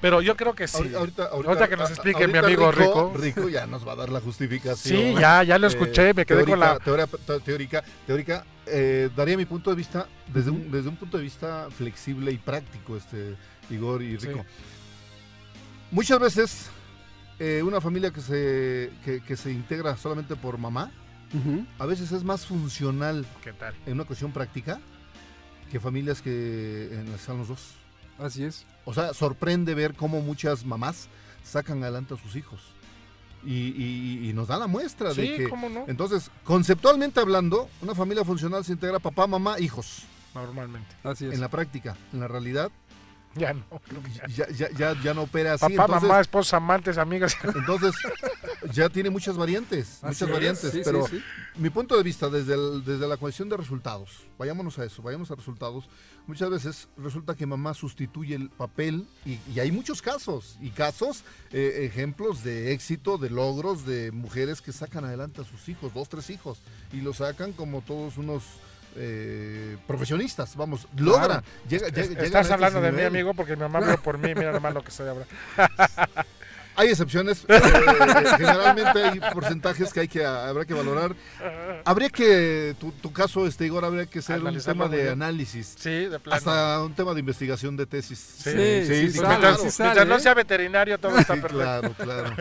[0.00, 0.76] pero, yo creo que sí.
[0.78, 3.40] Ahorita, ahorita, ahorita que nos explique mi amigo Rico, Rico.
[3.42, 4.98] Rico ya nos va a dar la justificación.
[4.98, 6.78] Sí, ya, ya lo escuché, me quedé teórica, con la...
[6.78, 7.06] Teoría,
[7.44, 11.68] teórica, teórica eh, daría mi punto de vista desde, un, desde un punto de vista
[11.70, 13.36] flexible y práctico, este
[13.70, 14.40] Igor y Rico.
[14.40, 14.64] Sí.
[15.92, 16.70] Muchas veces
[17.38, 20.90] eh, una familia que se, que, que, se integra solamente por mamá,
[21.34, 21.66] uh -huh.
[21.78, 23.26] a veces es más funcional
[23.86, 24.80] en una cuestión práctica
[25.70, 27.74] que familias que en las están los dos.
[28.18, 28.64] Así es.
[28.84, 31.08] O sea, sorprende ver cómo muchas mamás
[31.44, 32.60] sacan adelante a sus hijos.
[33.44, 35.48] Y, y, y nos da la muestra sí, de que.
[35.48, 35.84] ¿cómo no?
[35.86, 40.02] Entonces, conceptualmente hablando, una familia funcional se integra papá, mamá, hijos.
[40.34, 40.88] Normalmente.
[41.04, 41.34] Así es.
[41.34, 41.96] En la práctica.
[42.12, 42.70] En la realidad,
[43.38, 43.64] ya no.
[44.28, 45.60] Ya, ya, ya, ya no opera así.
[45.60, 47.36] Papá, entonces, mamá, esposa, amantes, amigas.
[47.54, 47.94] Entonces,
[48.72, 49.98] ya tiene muchas variantes.
[50.02, 50.30] Así muchas es.
[50.30, 50.72] variantes.
[50.72, 51.24] Sí, pero sí, sí.
[51.56, 55.30] mi punto de vista, desde, el, desde la cuestión de resultados, vayámonos a eso, vayamos
[55.30, 55.88] a resultados.
[56.26, 60.56] Muchas veces resulta que mamá sustituye el papel y, y hay muchos casos.
[60.60, 61.22] Y casos,
[61.52, 66.08] eh, ejemplos de éxito, de logros de mujeres que sacan adelante a sus hijos, dos,
[66.08, 66.58] tres hijos.
[66.92, 68.42] Y lo sacan como todos unos
[68.96, 70.88] eh, profesionistas, vamos.
[70.96, 74.74] Llega, llega, Estás hablando de mi amigo porque mi mamá habló por mí, mira nomás
[74.74, 75.32] lo que estoy hablando.
[76.76, 77.60] hay excepciones, eh,
[78.36, 81.14] generalmente hay porcentajes que hay que habrá que valorar.
[81.84, 85.74] Habría que, tu, tu caso, este Igor, habría que ser un tema de análisis.
[85.78, 86.36] Sí, de plano.
[86.36, 88.18] Hasta un tema de investigación de tesis.
[88.18, 91.56] Sí, sí, sí, sí sale, mientras, sale, mientras no sea veterinario, todo está perfecto.
[91.56, 92.36] Claro, claro.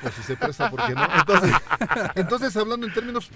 [0.00, 1.08] Pues si se presta, ¿por qué no?
[1.18, 1.52] Entonces,
[2.14, 3.30] entonces, hablando en términos,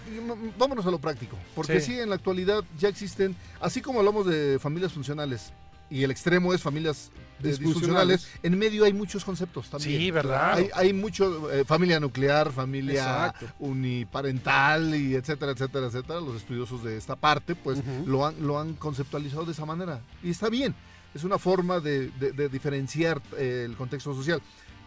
[0.59, 1.37] vámonos a lo práctico.
[1.55, 1.95] Porque sí.
[1.95, 5.53] sí, en la actualidad ya existen, así como hablamos de familias funcionales,
[5.91, 7.11] y el extremo es familias
[7.41, 8.28] disfuncionales.
[8.43, 9.99] En medio hay muchos conceptos también.
[10.01, 10.55] Sí, ¿verdad?
[10.55, 13.47] Hay, hay mucho, eh, familia nuclear, familia Exacto.
[13.59, 16.20] uniparental y etcétera, etcétera, etcétera.
[16.20, 18.07] Los estudiosos de esta parte, pues uh -huh.
[18.07, 20.01] lo, han, lo han conceptualizado de esa manera.
[20.22, 20.74] Y está bien.
[21.14, 24.41] Es una forma de, de, de diferenciar eh, el contexto social.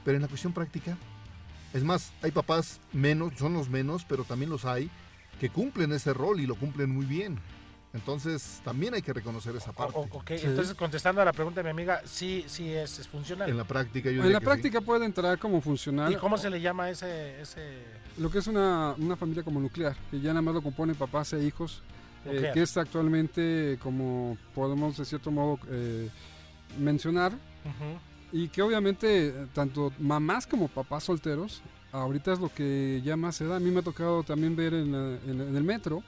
[0.05, 0.97] Pero en la cuestión práctica,
[1.73, 4.89] es más, hay papás menos, son los menos, pero también los hay
[5.39, 7.39] que cumplen ese rol y lo cumplen muy bien.
[7.93, 9.93] Entonces, también hay que reconocer esa parte.
[9.95, 10.39] O, okay.
[10.39, 10.47] sí.
[10.47, 13.47] Entonces, contestando a la pregunta de mi amiga, sí, sí es, es funcional.
[13.49, 14.85] En la práctica, yo En la práctica sí.
[14.85, 16.11] puede entrar como funcional.
[16.11, 17.39] ¿Y cómo se le llama ese...?
[17.41, 17.83] ese...
[18.17, 21.33] Lo que es una, una familia como nuclear, que ya nada más lo componen papás
[21.33, 21.81] e hijos,
[22.25, 26.09] eh, que es actualmente, como podemos de cierto modo eh,
[26.79, 27.35] mencionar, uh
[27.67, 27.99] -huh.
[28.31, 33.45] y que obviamente tanto mamás como papás solteros, ahorita es lo que ya más se
[33.45, 33.55] da.
[33.55, 36.03] A mí me ha tocado también ver en, en, en el metro,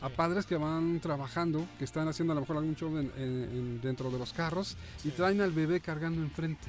[0.00, 3.44] a padres que van trabajando, que están haciendo a lo mejor algún show en, en,
[3.44, 5.08] en, dentro de los carros sí.
[5.08, 6.68] y traen al bebé cargando enfrente.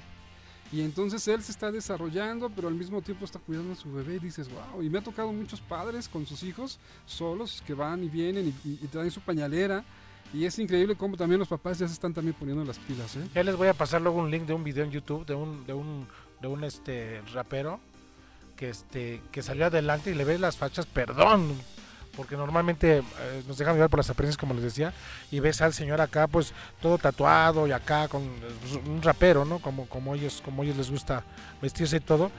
[0.71, 4.15] Y entonces él se está desarrollando, pero al mismo tiempo está cuidando a su bebé
[4.15, 8.03] y dices, wow, y me ha tocado muchos padres con sus hijos solos que van
[8.03, 9.83] y vienen y, y, y traen su pañalera.
[10.33, 13.17] Y es increíble cómo también los papás ya se están también poniendo las pilas.
[13.17, 13.27] ¿eh?
[13.35, 15.65] Ya les voy a pasar luego un link de un video en YouTube de un,
[15.65, 16.07] de un,
[16.41, 17.81] de un este rapero
[18.55, 21.53] que, este, que salió adelante y le ve las fachas, perdón,
[22.15, 24.93] porque normalmente eh, nos dejan llevar por las apariencias como les decía
[25.31, 28.27] y ves al señor acá pues todo tatuado y acá con
[28.61, 31.23] pues, un rapero no como como ellos como ellos les gusta
[31.61, 32.31] vestirse y todo.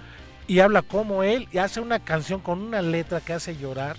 [0.48, 3.96] Y habla como él y hace una canción con una letra que hace llorar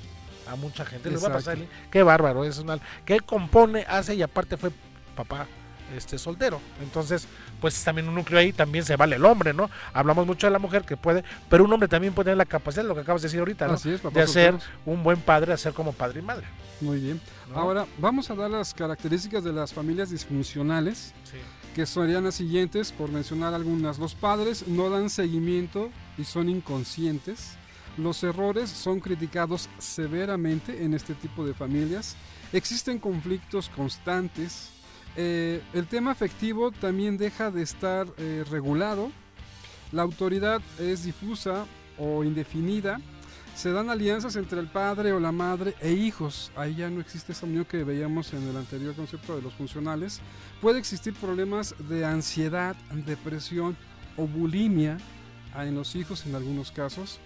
[0.47, 1.09] a mucha gente.
[1.09, 1.57] Les va a pasar
[1.89, 4.71] qué bárbaro es una que él compone hace y aparte fue
[5.15, 5.47] papá
[5.93, 6.59] este soltero.
[6.81, 7.27] Entonces,
[7.61, 9.69] pues también un núcleo ahí también se vale el hombre, ¿no?
[9.93, 12.83] Hablamos mucho de la mujer que puede, pero un hombre también puede tener la capacidad,
[12.83, 13.77] lo que acabas de decir ahorita, ¿no?
[13.77, 16.45] de hacer un buen padre, hacer como padre y madre.
[16.81, 17.21] Muy bien.
[17.53, 21.13] Ahora, vamos a dar las características de las familias disfuncionales,
[21.73, 23.97] que serían las siguientes, por mencionar algunas.
[23.97, 27.57] Los padres no dan seguimiento y son inconscientes.
[27.97, 32.15] Los errores son criticados severamente en este tipo de familias.
[32.51, 34.72] Existen conflictos constantes.
[35.15, 39.11] Eh, el tema afectivo también deja de estar eh, regulado.
[39.91, 41.65] La autoridad es difusa
[41.97, 42.99] o indefinida.
[43.55, 46.51] Se dan alianzas entre el padre o la madre e hijos.
[46.55, 50.21] Ahí ya no existe esa unión que veíamos en el anterior concepto de los funcionales.
[50.59, 53.77] Puede existir problemas de ansiedad, depresión
[54.17, 54.97] o bulimia
[55.55, 57.19] en los hijos en algunos casos.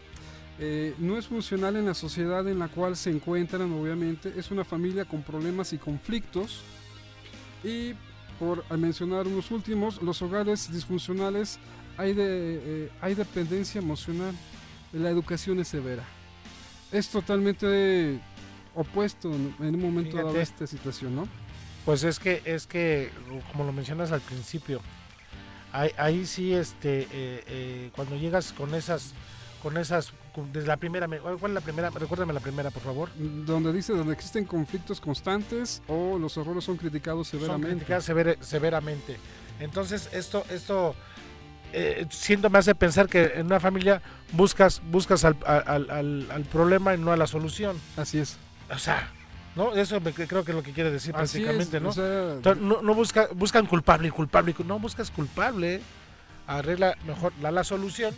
[0.59, 4.33] Eh, no es funcional en la sociedad en la cual se encuentran, obviamente.
[4.35, 6.61] Es una familia con problemas y conflictos.
[7.67, 7.95] Y
[8.39, 11.59] por mencionar unos últimos, los hogares disfuncionales
[11.97, 14.33] hay, de, eh, hay dependencia emocional.
[14.93, 16.03] La educación es severa.
[16.93, 18.21] Es totalmente
[18.73, 21.27] opuesto en un momento dado a esta situación, ¿no?
[21.83, 23.11] Pues es que, es que,
[23.51, 24.79] como lo mencionas al principio,
[25.73, 29.13] ahí, sí, este, eh, cuando llegas con esas,
[29.61, 30.13] con esas
[30.53, 31.89] desde la primera, ¿cuál es la primera?
[31.89, 33.09] Recuérdame la primera, por favor.
[33.15, 37.67] Donde dice, donde existen conflictos constantes o los errores son criticados severamente.
[37.67, 39.17] Son criticados severamente.
[39.59, 40.95] Entonces, esto, esto
[41.73, 46.97] eh, siento me hace pensar que en una familia buscas, buscas al, al, problema y
[46.97, 47.77] no a la solución.
[47.95, 48.37] Así es.
[48.69, 49.11] O sea,
[49.55, 49.73] ¿no?
[49.73, 51.91] Eso creo que es lo que quiere decir prácticamente, ¿no?
[52.55, 52.95] ¿no?
[52.95, 55.81] busca, buscan culpable y culpable, no buscas culpable,
[56.45, 58.13] arregla mejor la, la solución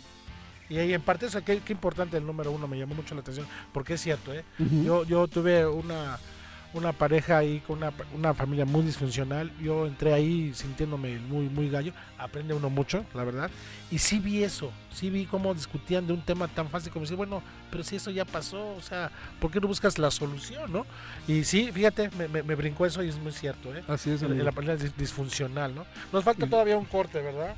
[0.70, 3.46] y ahí en parte, eso, qué, importante el número uno, me llamó mucho la atención,
[3.72, 4.44] porque es cierto, ¿eh?
[4.84, 6.16] yo, yo tuve una,
[6.72, 11.68] una pareja ahí con una, una, familia muy disfuncional, yo entré ahí sintiéndome muy, muy
[11.68, 13.50] gallo, aprende uno mucho, la verdad,
[13.90, 17.16] y sí vi eso, sí vi cómo discutían de un tema tan fácil como decir,
[17.16, 17.42] bueno,
[17.72, 19.10] pero si eso ya pasó, o sea,
[19.40, 20.86] ¿por qué no buscas la solución, no?
[21.26, 23.82] Y sí, fíjate, me, me, brincó eso y es muy cierto, ¿eh?
[23.88, 24.22] Así es.
[24.22, 25.84] La, familia disfuncional, ¿no?
[26.12, 27.56] Nos falta todavía un corte, ¿verdad?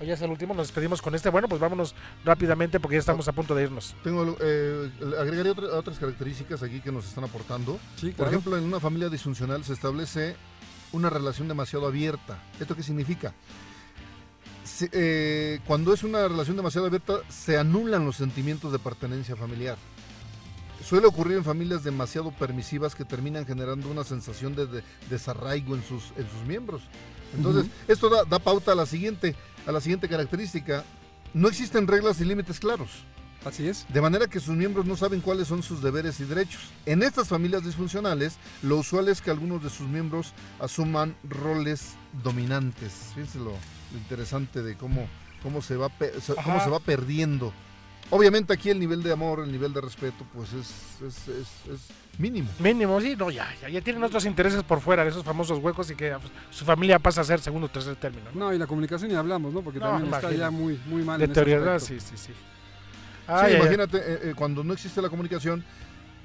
[0.00, 1.28] O ya es el último, nos despedimos con este.
[1.28, 1.94] Bueno, pues vámonos
[2.24, 3.94] rápidamente porque ya estamos a punto de irnos.
[4.02, 7.78] Tengo, eh, agregaría otras características aquí que nos están aportando.
[8.16, 10.36] Por ejemplo, en una familia disfuncional se establece
[10.92, 12.42] una relación demasiado abierta.
[12.58, 13.34] ¿Esto qué significa?
[14.92, 19.76] Eh, cuando es una relación demasiado abierta, se anulan los sentimientos de pertenencia familiar.
[20.82, 26.04] Suele ocurrir en familias demasiado permisivas que terminan generando una sensación de, desarraigo en sus,
[26.16, 26.80] en sus miembros.
[27.36, 29.36] Entonces, esto da, da pauta a la siguiente
[29.66, 30.84] a la siguiente característica.
[31.32, 32.88] No existen reglas y límites claros.
[33.44, 33.86] Así es.
[33.88, 36.60] De manera que sus miembros no saben cuáles son sus deberes y derechos.
[36.84, 42.92] En estas familias disfuncionales, lo usual es que algunos de sus miembros asuman roles dominantes.
[43.14, 43.54] Fíjense lo,
[43.94, 45.08] interesante de cómo,
[45.42, 45.90] cómo, se va,
[46.44, 47.52] cómo se va perdiendo
[48.10, 51.80] Obviamente aquí el nivel de amor, el nivel de respeto, pues es, es, es,
[52.18, 52.50] mínimo.
[52.58, 56.10] Mínimo, sí, no, ya, ya, tienen otros intereses por fuera, esos famosos huecos y que
[56.10, 58.30] pues, su familia pasa a ser segundo o tercer término.
[58.34, 58.52] ¿no?
[58.52, 59.62] y la comunicación ni hablamos, ¿no?
[59.62, 61.20] Porque también está ya muy, muy mal.
[61.20, 62.32] De teoría, sí, sí, sí.
[62.32, 65.64] sí, imagínate, eh, eh, cuando no existe la comunicación,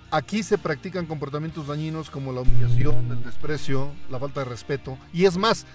[0.10, 4.98] aquí se practican comportamientos dañinos como la humillación, el desprecio, la falta de respeto.
[5.14, 5.68] Y es más,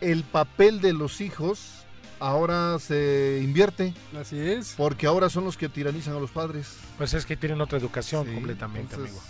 [0.00, 1.77] el papel de los hijos
[2.20, 3.94] ahora se invierte.
[4.18, 4.74] Así es.
[4.76, 6.76] Porque ahora son los que tiranizan a los padres.
[6.96, 9.20] Pues es que tienen otra educación completamente, amigo.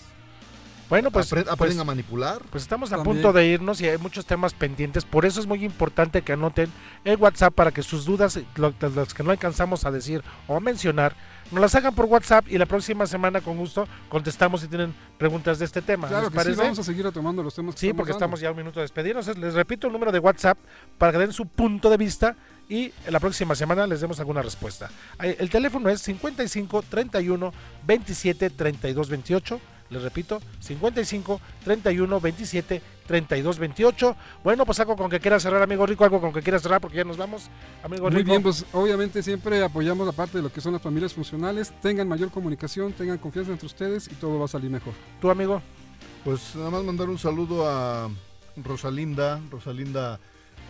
[0.88, 2.42] Bueno, pues aprenden pues, a manipular.
[2.50, 5.04] Pues estamos a punto de irnos y hay muchos temas pendientes.
[5.04, 6.72] Por eso es muy importante que anoten
[7.04, 11.14] el WhatsApp para que sus dudas, las que no alcanzamos a decir o a mencionar,
[11.50, 15.58] nos las hagan por WhatsApp y la próxima semana con gusto contestamos si tienen preguntas
[15.58, 16.08] de este tema.
[16.08, 17.74] Claro que sí, vamos a seguir retomando los temas.
[17.76, 19.36] sí, porque estamos ya a un minuto de despedirnos.
[19.36, 20.58] Les repito el número de WhatsApp
[20.96, 22.34] para que den su punto de vista
[22.68, 24.90] y la próxima semana les demos alguna respuesta.
[25.20, 27.52] El teléfono es 55 31
[27.86, 29.60] 27 32 28.
[29.90, 34.16] Les repito, 55 31 27 32 28.
[34.44, 36.98] Bueno, pues algo con que quieras cerrar, amigo Rico, algo con que quieras cerrar porque
[36.98, 37.48] ya nos vamos,
[37.82, 38.22] amigo Rico.
[38.22, 41.72] Muy bien, pues obviamente siempre apoyamos la parte de lo que son las familias funcionales.
[41.80, 44.92] Tengan mayor comunicación, tengan confianza entre ustedes y todo va a salir mejor.
[45.22, 45.62] ¿Tu amigo?
[46.22, 48.10] Pues nada más mandar un saludo a
[48.62, 50.20] Rosalinda, Rosalinda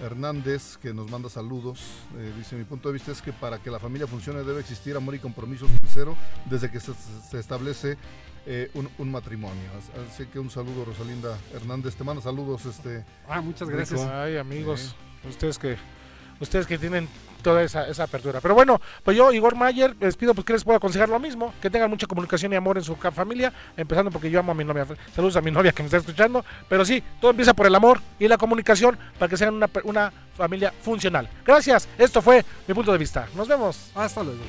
[0.02, 1.80] Hernández, que nos manda saludos.
[2.16, 4.96] Eh, dice, mi punto de vista es que para que la familia funcione debe existir
[4.96, 6.92] amor y compromiso sincero desde que se,
[7.38, 7.96] establece
[8.46, 9.70] eh, un, matrimonio.
[10.10, 11.96] Así que un saludo, Rosalinda Hernández.
[11.96, 12.66] Te manda saludos.
[12.66, 14.00] este Ah, muchas gracias.
[14.00, 14.94] Ay, amigos,
[15.28, 15.76] ustedes que
[16.40, 17.08] ustedes que tienen
[17.42, 18.40] toda esa, apertura.
[18.40, 21.54] Pero bueno, pues yo, Igor Mayer, les pido pues, que les pueda aconsejar lo mismo,
[21.60, 24.64] que tengan mucha comunicación y amor en su familia, empezando porque yo amo a mi
[24.64, 24.86] novia.
[25.14, 28.00] Saludos a mi novia que me está escuchando, pero sí, todo empieza por el amor
[28.18, 31.28] y la comunicación para que sean una, una familia funcional.
[31.44, 33.28] Gracias, esto fue mi punto de vista.
[33.34, 33.90] Nos vemos.
[33.94, 34.40] Hasta luego.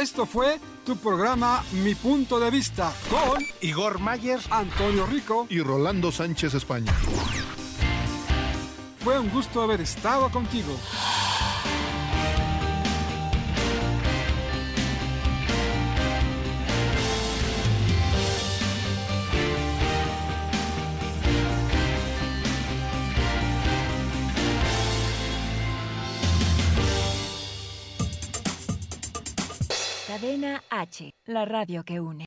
[0.00, 6.12] Esto fue tu programa Mi Punto de Vista con Igor Mayer, Antonio Rico y Rolando
[6.12, 6.92] Sánchez España.
[9.00, 10.72] Fue un gusto haber estado contigo.
[30.08, 32.16] Cadena H, la radio que une.